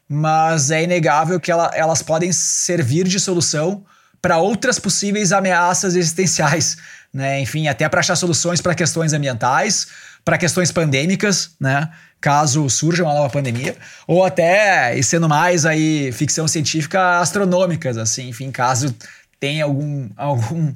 [0.10, 3.86] mas é inegável que ela, elas podem servir de solução
[4.20, 6.78] para outras possíveis ameaças existenciais,
[7.14, 7.40] né?
[7.40, 9.88] Enfim, até para achar soluções para questões ambientais,
[10.26, 11.90] para questões pandêmicas, né?
[12.20, 18.28] Caso surja uma nova pandemia, ou até, e sendo mais aí ficção científica, astronômicas, assim,
[18.28, 18.94] enfim, caso
[19.40, 20.74] tenha algum, algum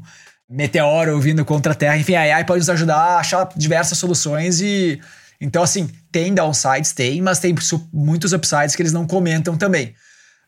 [0.50, 4.62] meteoro vindo contra a Terra, enfim, a AI pode nos ajudar a achar diversas soluções
[4.62, 5.02] e
[5.40, 7.54] então, assim, tem downsides, tem, mas tem
[7.92, 9.94] muitos upsides que eles não comentam também.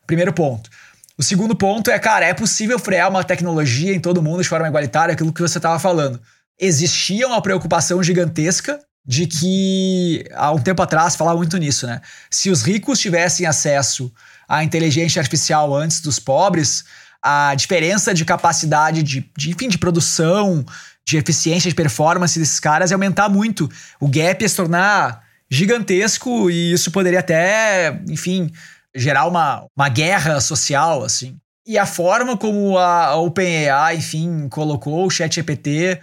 [0.06, 0.70] Primeiro ponto.
[1.18, 4.68] O segundo ponto é, cara, é possível frear uma tecnologia em todo mundo de forma
[4.68, 6.20] igualitária, aquilo que você estava falando.
[6.58, 12.00] Existia uma preocupação gigantesca de que, há um tempo atrás, falava muito nisso, né?
[12.30, 14.12] Se os ricos tivessem acesso
[14.48, 16.84] à inteligência artificial antes dos pobres,
[17.22, 20.64] a diferença de capacidade de, de enfim, de produção,
[21.06, 23.70] de eficiência, de performance desses caras ia aumentar muito.
[24.00, 28.50] O gap ia se tornar gigantesco e isso poderia até, enfim,
[28.94, 31.36] gerar uma, uma guerra social, assim.
[31.66, 36.00] E a forma como a OpenAI, enfim, colocou o ChatGPT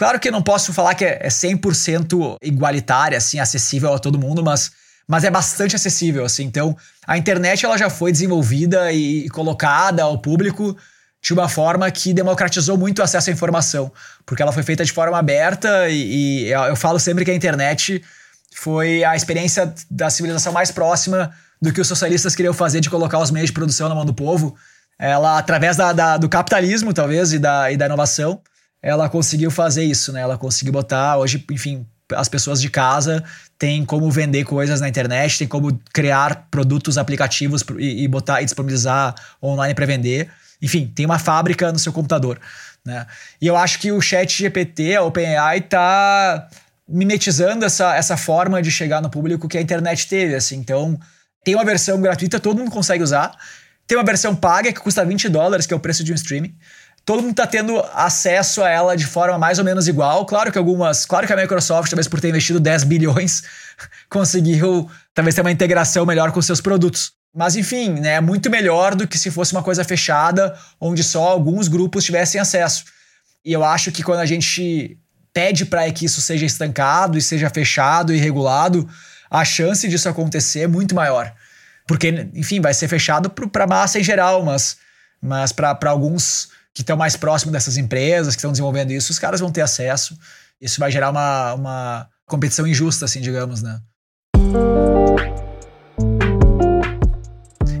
[0.00, 4.42] Claro que eu não posso falar que é 100% igualitária, assim, acessível a todo mundo,
[4.42, 4.72] mas,
[5.06, 6.44] mas é bastante acessível, assim.
[6.44, 6.74] Então,
[7.06, 10.74] a internet ela já foi desenvolvida e colocada ao público
[11.22, 13.92] de uma forma que democratizou muito o acesso à informação,
[14.24, 18.02] porque ela foi feita de forma aberta e, e eu falo sempre que a internet
[18.54, 21.30] foi a experiência da civilização mais próxima
[21.60, 24.14] do que os socialistas queriam fazer de colocar os meios de produção na mão do
[24.14, 24.56] povo.
[24.98, 28.40] Ela, através da, da, do capitalismo, talvez, e da, e da inovação,
[28.82, 30.20] ela conseguiu fazer isso, né?
[30.20, 33.22] Ela conseguiu botar, hoje, enfim, as pessoas de casa
[33.58, 38.44] têm como vender coisas na internet, tem como criar produtos, aplicativos e, e botar e
[38.44, 40.30] disponibilizar online para vender.
[40.60, 42.40] Enfim, tem uma fábrica no seu computador,
[42.84, 43.06] né?
[43.40, 46.48] E eu acho que o Chat GPT, a OpenAI, tá
[46.88, 50.56] mimetizando essa, essa forma de chegar no público que a internet teve, assim.
[50.56, 50.98] Então,
[51.44, 53.32] tem uma versão gratuita, todo mundo consegue usar.
[53.86, 56.54] Tem uma versão paga que custa 20 dólares, que é o preço de um streaming
[57.04, 60.24] todo mundo está tendo acesso a ela de forma mais ou menos igual.
[60.26, 61.04] Claro que algumas.
[61.04, 63.42] Claro que a Microsoft, talvez por ter investido 10 bilhões,
[64.08, 67.12] conseguiu talvez ter uma integração melhor com seus produtos.
[67.34, 71.28] Mas enfim, né, é muito melhor do que se fosse uma coisa fechada, onde só
[71.28, 72.84] alguns grupos tivessem acesso.
[73.44, 74.98] E eu acho que quando a gente
[75.32, 78.88] pede para que isso seja estancado e seja fechado e regulado,
[79.30, 81.32] a chance disso acontecer é muito maior.
[81.86, 84.76] Porque, enfim, vai ser fechado para a massa em geral, mas,
[85.22, 89.40] mas para alguns que estão mais próximos dessas empresas, que estão desenvolvendo isso, os caras
[89.40, 90.18] vão ter acesso.
[90.60, 93.80] Isso vai gerar uma, uma competição injusta, assim, digamos, né?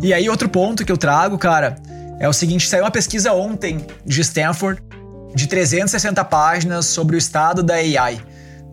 [0.02, 1.76] E aí, outro ponto que eu trago, cara,
[2.18, 4.82] é o seguinte: saiu uma pesquisa ontem de Stanford
[5.34, 8.20] de 360 páginas sobre o estado da AI.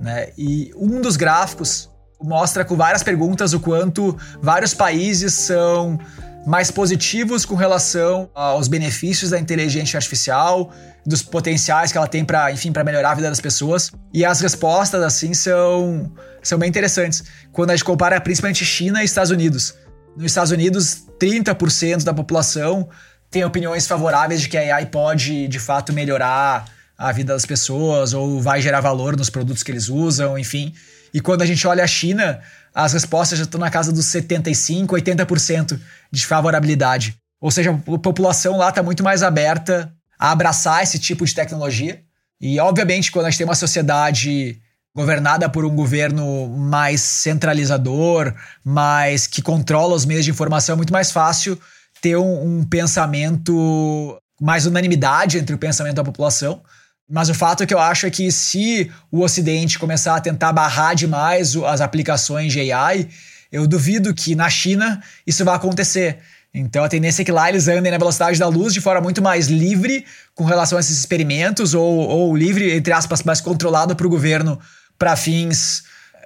[0.02, 0.30] Né?
[0.38, 1.90] E um dos gráficos
[2.22, 6.00] mostra com várias perguntas o quanto vários países são
[6.46, 10.72] mais positivos com relação aos benefícios da inteligência artificial,
[11.06, 13.92] dos potenciais que ela tem para, enfim, para melhorar a vida das pessoas.
[14.14, 16.12] E as respostas assim são
[16.42, 17.24] são bem interessantes.
[17.52, 19.76] Quando a gente compara principalmente China e Estados Unidos.
[20.18, 22.90] Nos Estados Unidos, 30% da população
[23.30, 26.66] tem opiniões favoráveis de que a AI pode, de fato, melhorar
[26.98, 30.74] a vida das pessoas ou vai gerar valor nos produtos que eles usam, enfim.
[31.14, 32.40] E quando a gente olha a China,
[32.74, 35.80] as respostas já estão na casa dos 75%, 80%
[36.12, 37.16] de favorabilidade.
[37.40, 42.02] Ou seja, a população lá está muito mais aberta a abraçar esse tipo de tecnologia.
[42.42, 44.60] E, obviamente, quando a gente tem uma sociedade
[44.98, 48.34] governada por um governo mais centralizador,
[48.66, 51.56] mais que controla os meios de informação, é muito mais fácil
[52.02, 56.64] ter um, um pensamento, mais unanimidade entre o pensamento da população.
[57.08, 60.52] Mas o fato é que eu acho é que se o Ocidente começar a tentar
[60.52, 63.08] barrar demais as aplicações de AI,
[63.52, 66.18] eu duvido que na China isso vai acontecer.
[66.52, 69.22] Então a tendência é que lá eles andem na velocidade da luz de forma muito
[69.22, 74.08] mais livre com relação a esses experimentos, ou, ou livre, entre aspas, mais controlado para
[74.08, 74.60] o governo
[74.98, 75.84] para fins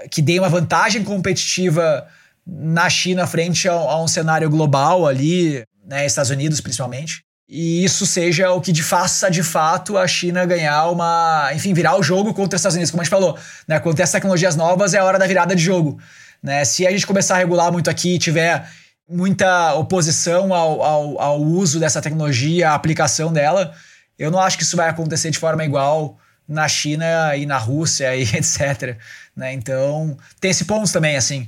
[0.09, 2.07] que deem uma vantagem competitiva
[2.45, 8.05] na China frente a, a um cenário global ali, né, Estados Unidos principalmente e isso
[8.05, 12.33] seja o que de faça de fato a China ganhar uma, enfim, virar o jogo
[12.33, 13.77] contra os Estados Unidos, como a gente falou, né?
[13.77, 15.99] Quando tem as tecnologias novas é a hora da virada de jogo,
[16.41, 16.63] Né?
[16.63, 18.65] Se a gente começar a regular muito aqui e tiver
[19.07, 23.73] muita oposição ao, ao, ao uso dessa tecnologia, à aplicação dela,
[24.17, 26.17] eu não acho que isso vai acontecer de forma igual
[26.51, 28.97] na China e na Rússia e etc.
[29.35, 29.53] Né?
[29.53, 31.45] Então, tem esse ponto também, assim.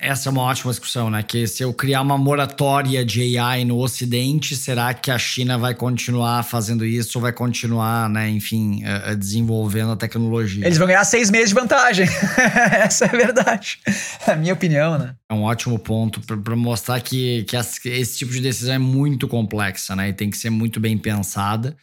[0.00, 1.22] Essa é uma ótima discussão, né?
[1.22, 5.74] Que se eu criar uma moratória de AI no Ocidente, será que a China vai
[5.74, 10.64] continuar fazendo isso ou vai continuar, né, enfim, uh, desenvolvendo a tecnologia?
[10.64, 12.06] Eles vão ganhar seis meses de vantagem.
[12.72, 13.78] Essa é a verdade.
[14.26, 15.14] É a minha opinião, né?
[15.28, 19.94] É um ótimo ponto para mostrar que, que esse tipo de decisão é muito complexa,
[19.94, 20.08] né?
[20.08, 21.76] E tem que ser muito bem pensada.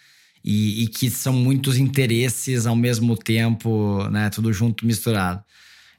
[0.49, 4.29] E, e que são muitos interesses ao mesmo tempo, né?
[4.29, 5.43] Tudo junto, misturado.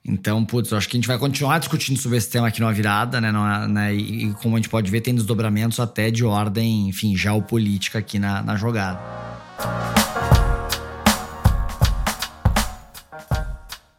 [0.02, 3.20] Então, putz, acho que a gente vai continuar discutindo sobre esse tema aqui numa virada,
[3.20, 3.30] né?
[3.30, 3.94] Numa, né?
[3.94, 8.18] E, e, como a gente pode ver, tem desdobramentos até de ordem, enfim, geopolítica aqui
[8.18, 8.98] na, na jogada.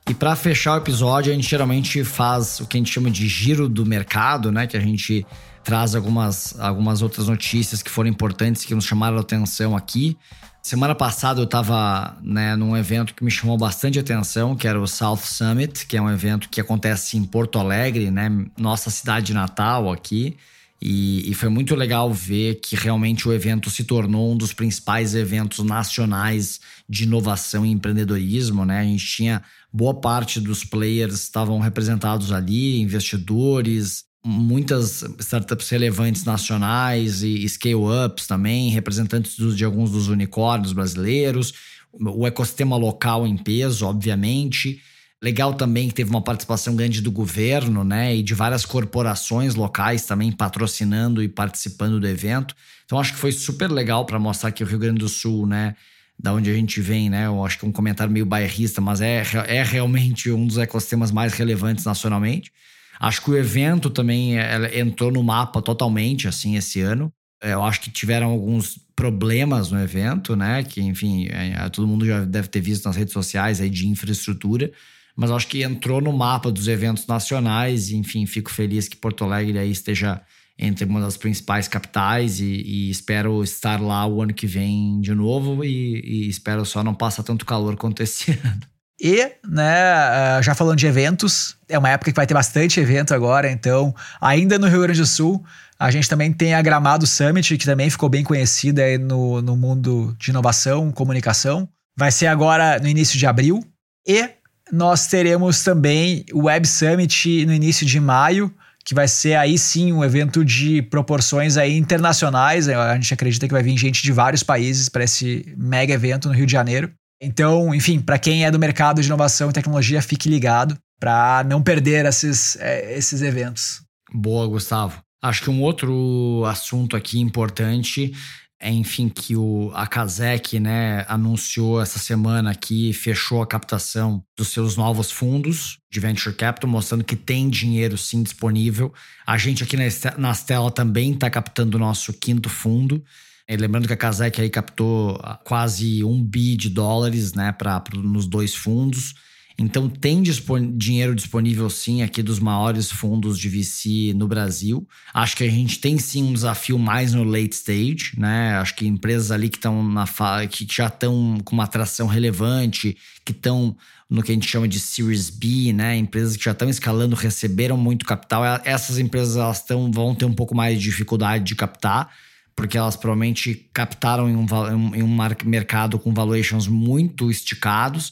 [0.09, 3.27] E para fechar o episódio, a gente geralmente faz o que a gente chama de
[3.27, 4.65] giro do mercado, né?
[4.65, 5.23] Que a gente
[5.69, 10.17] traz algumas, algumas outras notícias que foram importantes, que nos chamaram a atenção aqui.
[10.63, 14.87] Semana passada eu estava né, num evento que me chamou bastante atenção, que era o
[14.87, 19.91] South Summit, que é um evento que acontece em Porto Alegre, né, nossa cidade natal
[19.91, 20.37] aqui.
[20.81, 25.13] E, e, foi muito legal ver que realmente o evento se tornou um dos principais
[25.13, 28.65] eventos nacionais de inovação e empreendedorismo.
[28.65, 28.79] Né?
[28.79, 37.23] A gente tinha boa parte dos players estavam representados ali, investidores, muitas startups relevantes nacionais
[37.23, 41.53] e scale-ups também, representantes de alguns dos unicórnios brasileiros,
[41.93, 44.81] o ecossistema local em peso, obviamente.
[45.21, 50.05] Legal também que teve uma participação grande do governo, né, e de várias corporações locais
[50.05, 52.55] também patrocinando e participando do evento.
[52.85, 55.75] Então acho que foi super legal para mostrar que o Rio Grande do Sul, né,
[56.17, 59.01] da onde a gente vem, né, eu acho que é um comentário meio bairrista, mas
[59.01, 62.51] é, é realmente um dos ecossistemas mais relevantes nacionalmente.
[62.99, 67.11] Acho que o evento também é, entrou no mapa totalmente, assim, esse ano.
[67.41, 70.61] É, eu acho que tiveram alguns problemas no evento, né?
[70.63, 74.71] Que, enfim, é, todo mundo já deve ter visto nas redes sociais aí de infraestrutura.
[75.15, 77.89] Mas acho que entrou no mapa dos eventos nacionais.
[77.89, 80.21] E, enfim, fico feliz que Porto Alegre aí esteja
[80.57, 85.15] entre uma das principais capitais e, e espero estar lá o ano que vem de
[85.15, 88.61] novo e, e espero só não passar tanto calor quanto esse ano.
[88.99, 93.13] E, né, eh, já falando de eventos, é uma época que vai ter bastante evento
[93.13, 95.43] agora, então, ainda no Rio Grande do Sul,
[95.79, 100.13] a gente também tem a Gramado Summit, que também ficou bem conhecida no, no mundo
[100.19, 101.69] de inovação, comunicação.
[101.97, 103.63] Vai ser agora no início de abril.
[104.05, 104.29] E
[104.73, 109.93] nós teremos também o Web Summit no início de maio, que vai ser aí sim
[109.93, 112.67] um evento de proporções aí internacionais.
[112.67, 116.33] A gente acredita que vai vir gente de vários países para esse mega evento no
[116.33, 116.91] Rio de Janeiro.
[117.21, 121.61] Então, enfim, para quem é do mercado de inovação e tecnologia, fique ligado para não
[121.61, 123.81] perder esses, é, esses eventos.
[124.13, 125.01] Boa, Gustavo.
[125.21, 128.13] Acho que um outro assunto aqui importante
[128.61, 134.49] é, enfim, que o, a Kazek né, anunciou essa semana que fechou a captação dos
[134.49, 138.93] seus novos fundos de Venture Capital, mostrando que tem dinheiro sim disponível.
[139.25, 139.85] A gente aqui na,
[140.17, 143.01] na Stella também está captando o nosso quinto fundo.
[143.49, 147.99] E lembrando que a Kazek aí captou quase um bi de dólares né, pra, pra,
[147.99, 149.15] nos dois fundos.
[149.57, 154.87] Então tem dispon dinheiro disponível sim aqui dos maiores fundos de VC no Brasil.
[155.11, 158.55] Acho que a gente tem sim um desafio mais no late stage, né?
[158.57, 160.05] Acho que empresas ali que estão na
[160.47, 162.95] que já estão com uma atração relevante,
[163.25, 163.75] que estão
[164.07, 165.97] no que a gente chama de Series B, né?
[165.97, 168.43] Empresas que já estão escalando, receberam muito capital.
[168.63, 172.11] Essas empresas elas tão, vão ter um pouco mais de dificuldade de captar
[172.59, 178.11] porque elas provavelmente captaram em um, em um mercado com valuations muito esticados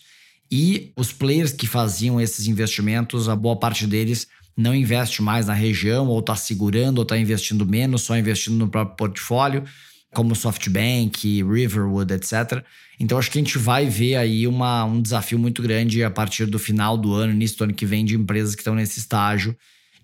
[0.50, 4.26] e os players que faziam esses investimentos, a boa parte deles
[4.56, 8.70] não investe mais na região, ou está segurando, ou está investindo menos, só investindo no
[8.70, 9.66] próprio portfólio,
[10.14, 12.64] como SoftBank, Riverwood, etc.
[12.98, 16.46] Então acho que a gente vai ver aí uma, um desafio muito grande a partir
[16.46, 19.54] do final do ano, início do ano que vem, de empresas que estão nesse estágio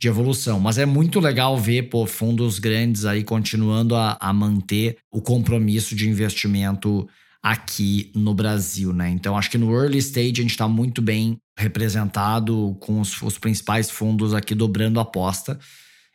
[0.03, 0.59] de evolução.
[0.59, 5.95] Mas é muito legal ver pô, fundos grandes aí continuando a, a manter o compromisso
[5.95, 7.07] de investimento
[7.41, 9.09] aqui no Brasil, né?
[9.09, 13.37] Então acho que no early stage a gente está muito bem representado com os, os,
[13.37, 15.57] principais fundos aqui dobrando a aposta.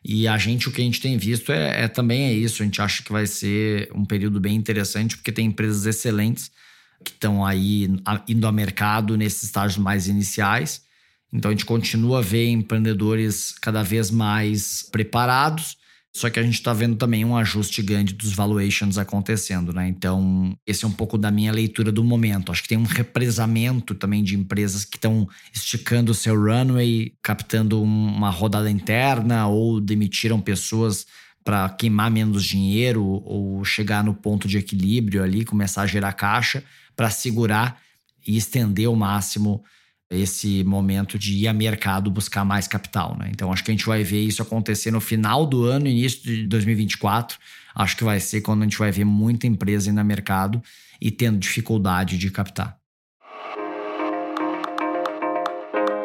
[0.04, 2.62] E a gente, o que a gente tem visto é, é, também é isso.
[2.62, 6.50] A gente acha que vai ser um período bem interessante, porque tem empresas excelentes
[7.04, 7.88] que estão aí
[8.28, 10.82] indo ao mercado nesses estágios mais iniciais.
[11.32, 15.76] Então a gente continua a ver empreendedores cada vez mais preparados,
[16.14, 19.86] Só que a gente está vendo também um ajuste grande dos valuations acontecendo, né?
[19.86, 22.50] Então, esse é um pouco da minha leitura do momento.
[22.50, 27.80] Acho que tem um represamento também de empresas que estão esticando o seu runway, captando
[27.82, 31.06] uma rodada interna ou demitiram pessoas
[31.44, 36.64] para queimar menos dinheiro ou chegar no ponto de equilíbrio ali, começar a gerar caixa
[36.96, 37.80] para segurar
[38.26, 39.62] e estender ao máximo
[40.10, 43.28] esse momento de ir a mercado buscar mais capital, né?
[43.30, 46.46] Então acho que a gente vai ver isso acontecer no final do ano, início de
[46.46, 47.38] 2024.
[47.74, 50.62] Acho que vai ser quando a gente vai ver muita empresa indo a mercado
[51.00, 52.78] e tendo dificuldade de captar.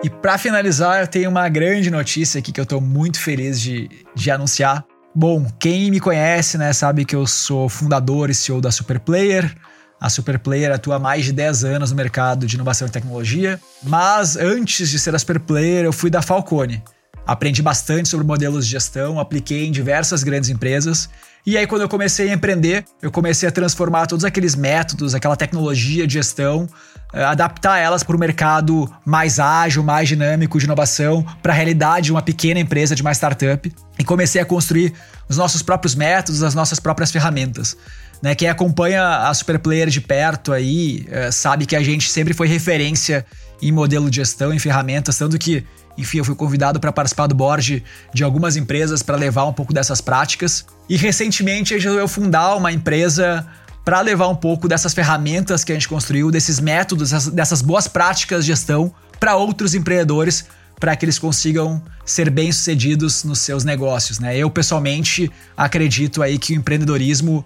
[0.03, 3.89] E para finalizar, eu tenho uma grande notícia aqui que eu estou muito feliz de,
[4.13, 4.85] de anunciar.
[5.15, 9.55] Bom, quem me conhece, né, sabe que eu sou fundador e CEO da Superplayer.
[10.03, 14.35] A Superplayer atua há mais de 10 anos no mercado de inovação e tecnologia, mas
[14.35, 16.83] antes de ser a Superplayer, eu fui da Falcone.
[17.25, 21.09] Aprendi bastante sobre modelos de gestão, apliquei em diversas grandes empresas.
[21.45, 25.37] E aí, quando eu comecei a empreender, eu comecei a transformar todos aqueles métodos, aquela
[25.37, 26.67] tecnologia de gestão,
[27.13, 32.07] eh, adaptar elas para o mercado mais ágil, mais dinâmico de inovação, para a realidade
[32.07, 33.73] de uma pequena empresa, de uma startup.
[33.97, 34.93] E comecei a construir
[35.29, 37.77] os nossos próprios métodos, as nossas próprias ferramentas.
[38.23, 38.33] Né?
[38.33, 43.25] Quem acompanha a Superplayer de perto aí é, sabe que a gente sempre foi referência
[43.61, 45.65] em modelo de gestão, em ferramentas, tanto que,
[45.97, 49.73] enfim, eu fui convidado para participar do board de algumas empresas para levar um pouco
[49.73, 50.65] dessas práticas.
[50.87, 53.45] E recentemente a gente fundar uma empresa
[53.83, 58.45] para levar um pouco dessas ferramentas que a gente construiu, desses métodos, dessas boas práticas
[58.45, 60.45] de gestão para outros empreendedores,
[60.79, 64.37] para que eles consigam ser bem-sucedidos nos seus negócios, né?
[64.37, 67.45] Eu pessoalmente acredito aí que o empreendedorismo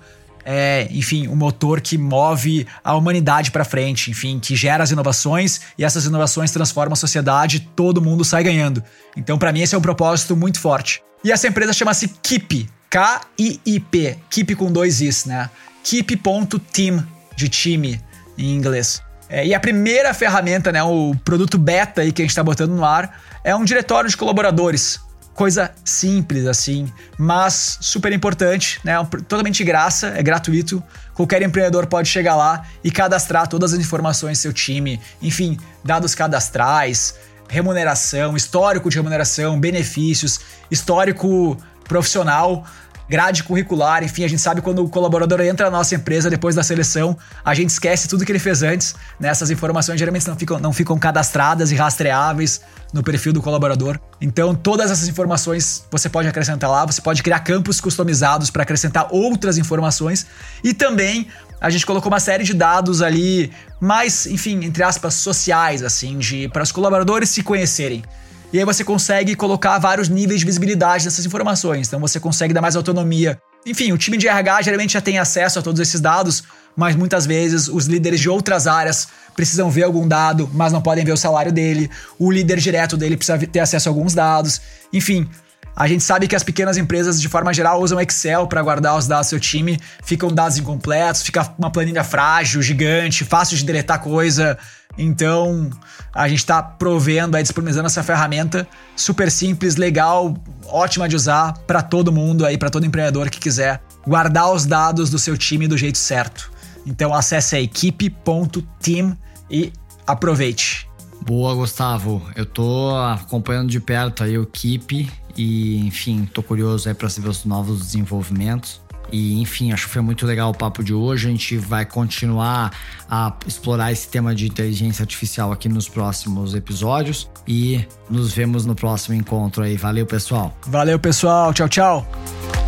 [0.50, 5.60] é, enfim, o motor que move a humanidade para frente, enfim, que gera as inovações
[5.78, 8.82] e essas inovações transformam a sociedade, todo mundo sai ganhando.
[9.18, 11.04] Então, para mim, esse é um propósito muito forte.
[11.22, 15.50] E essa empresa chama-se Keep, K-I-I-P, Keep com dois Is, né?
[15.84, 18.02] Keep.team, de time
[18.38, 19.02] em inglês.
[19.28, 22.72] É, e a primeira ferramenta, né, o produto beta aí que a gente está botando
[22.72, 25.02] no ar, é um diretório de colaboradores
[25.38, 28.98] coisa simples assim, mas super importante, né?
[29.28, 30.82] Totalmente de graça, é gratuito.
[31.14, 36.16] Qualquer empreendedor pode chegar lá e cadastrar todas as informações do seu time, enfim, dados
[36.16, 37.14] cadastrais,
[37.48, 40.40] remuneração, histórico de remuneração, benefícios,
[40.72, 42.66] histórico profissional
[43.10, 46.64] grade curricular, enfim, a gente sabe quando o colaborador entra na nossa empresa depois da
[46.64, 49.30] seleção, a gente esquece tudo que ele fez antes, né?
[49.30, 52.62] Essas informações geralmente não ficam, não ficam cadastradas e rastreáveis
[52.94, 54.00] no perfil do colaborador.
[54.20, 59.08] Então, todas essas informações você pode acrescentar lá, você pode criar campos customizados para acrescentar
[59.12, 60.26] outras informações
[60.64, 61.28] e também
[61.60, 66.48] a gente colocou uma série de dados ali mais, enfim, entre aspas, sociais assim, de
[66.50, 68.04] para os colaboradores se conhecerem.
[68.52, 71.88] E aí você consegue colocar vários níveis de visibilidade dessas informações.
[71.88, 73.40] Então você consegue dar mais autonomia.
[73.66, 76.44] Enfim, o time de RH geralmente já tem acesso a todos esses dados,
[76.76, 81.04] mas muitas vezes os líderes de outras áreas precisam ver algum dado, mas não podem
[81.04, 81.92] ver o salário dele.
[82.18, 84.62] O líder direto dele precisa ter acesso a alguns dados.
[84.94, 85.30] Enfim,
[85.76, 89.06] a gente sabe que as pequenas empresas, de forma geral, usam Excel para guardar os
[89.06, 94.00] dados do seu time, ficam dados incompletos, fica uma planilha frágil, gigante, fácil de deletar
[94.02, 94.58] coisa.
[94.98, 95.70] Então,
[96.14, 100.36] a gente está provendo, aí, disponibilizando essa ferramenta super simples, legal,
[100.66, 105.10] ótima de usar para todo mundo aí, para todo empreendedor que quiser guardar os dados
[105.10, 106.52] do seu time do jeito certo.
[106.86, 109.18] Então, acesse a equipe.team
[109.50, 109.72] e
[110.06, 110.88] aproveite.
[111.22, 112.22] Boa, Gustavo.
[112.36, 117.28] Eu tô acompanhando de perto aí o Keep e, enfim, tô curioso aí para saber
[117.28, 118.82] os novos desenvolvimentos.
[119.12, 121.28] E, enfim, acho que foi muito legal o papo de hoje.
[121.28, 122.72] A gente vai continuar
[123.10, 127.30] a explorar esse tema de inteligência artificial aqui nos próximos episódios.
[127.48, 129.78] E nos vemos no próximo encontro aí.
[129.78, 130.56] Valeu, pessoal.
[130.68, 131.54] Valeu, pessoal.
[131.54, 132.67] Tchau, tchau.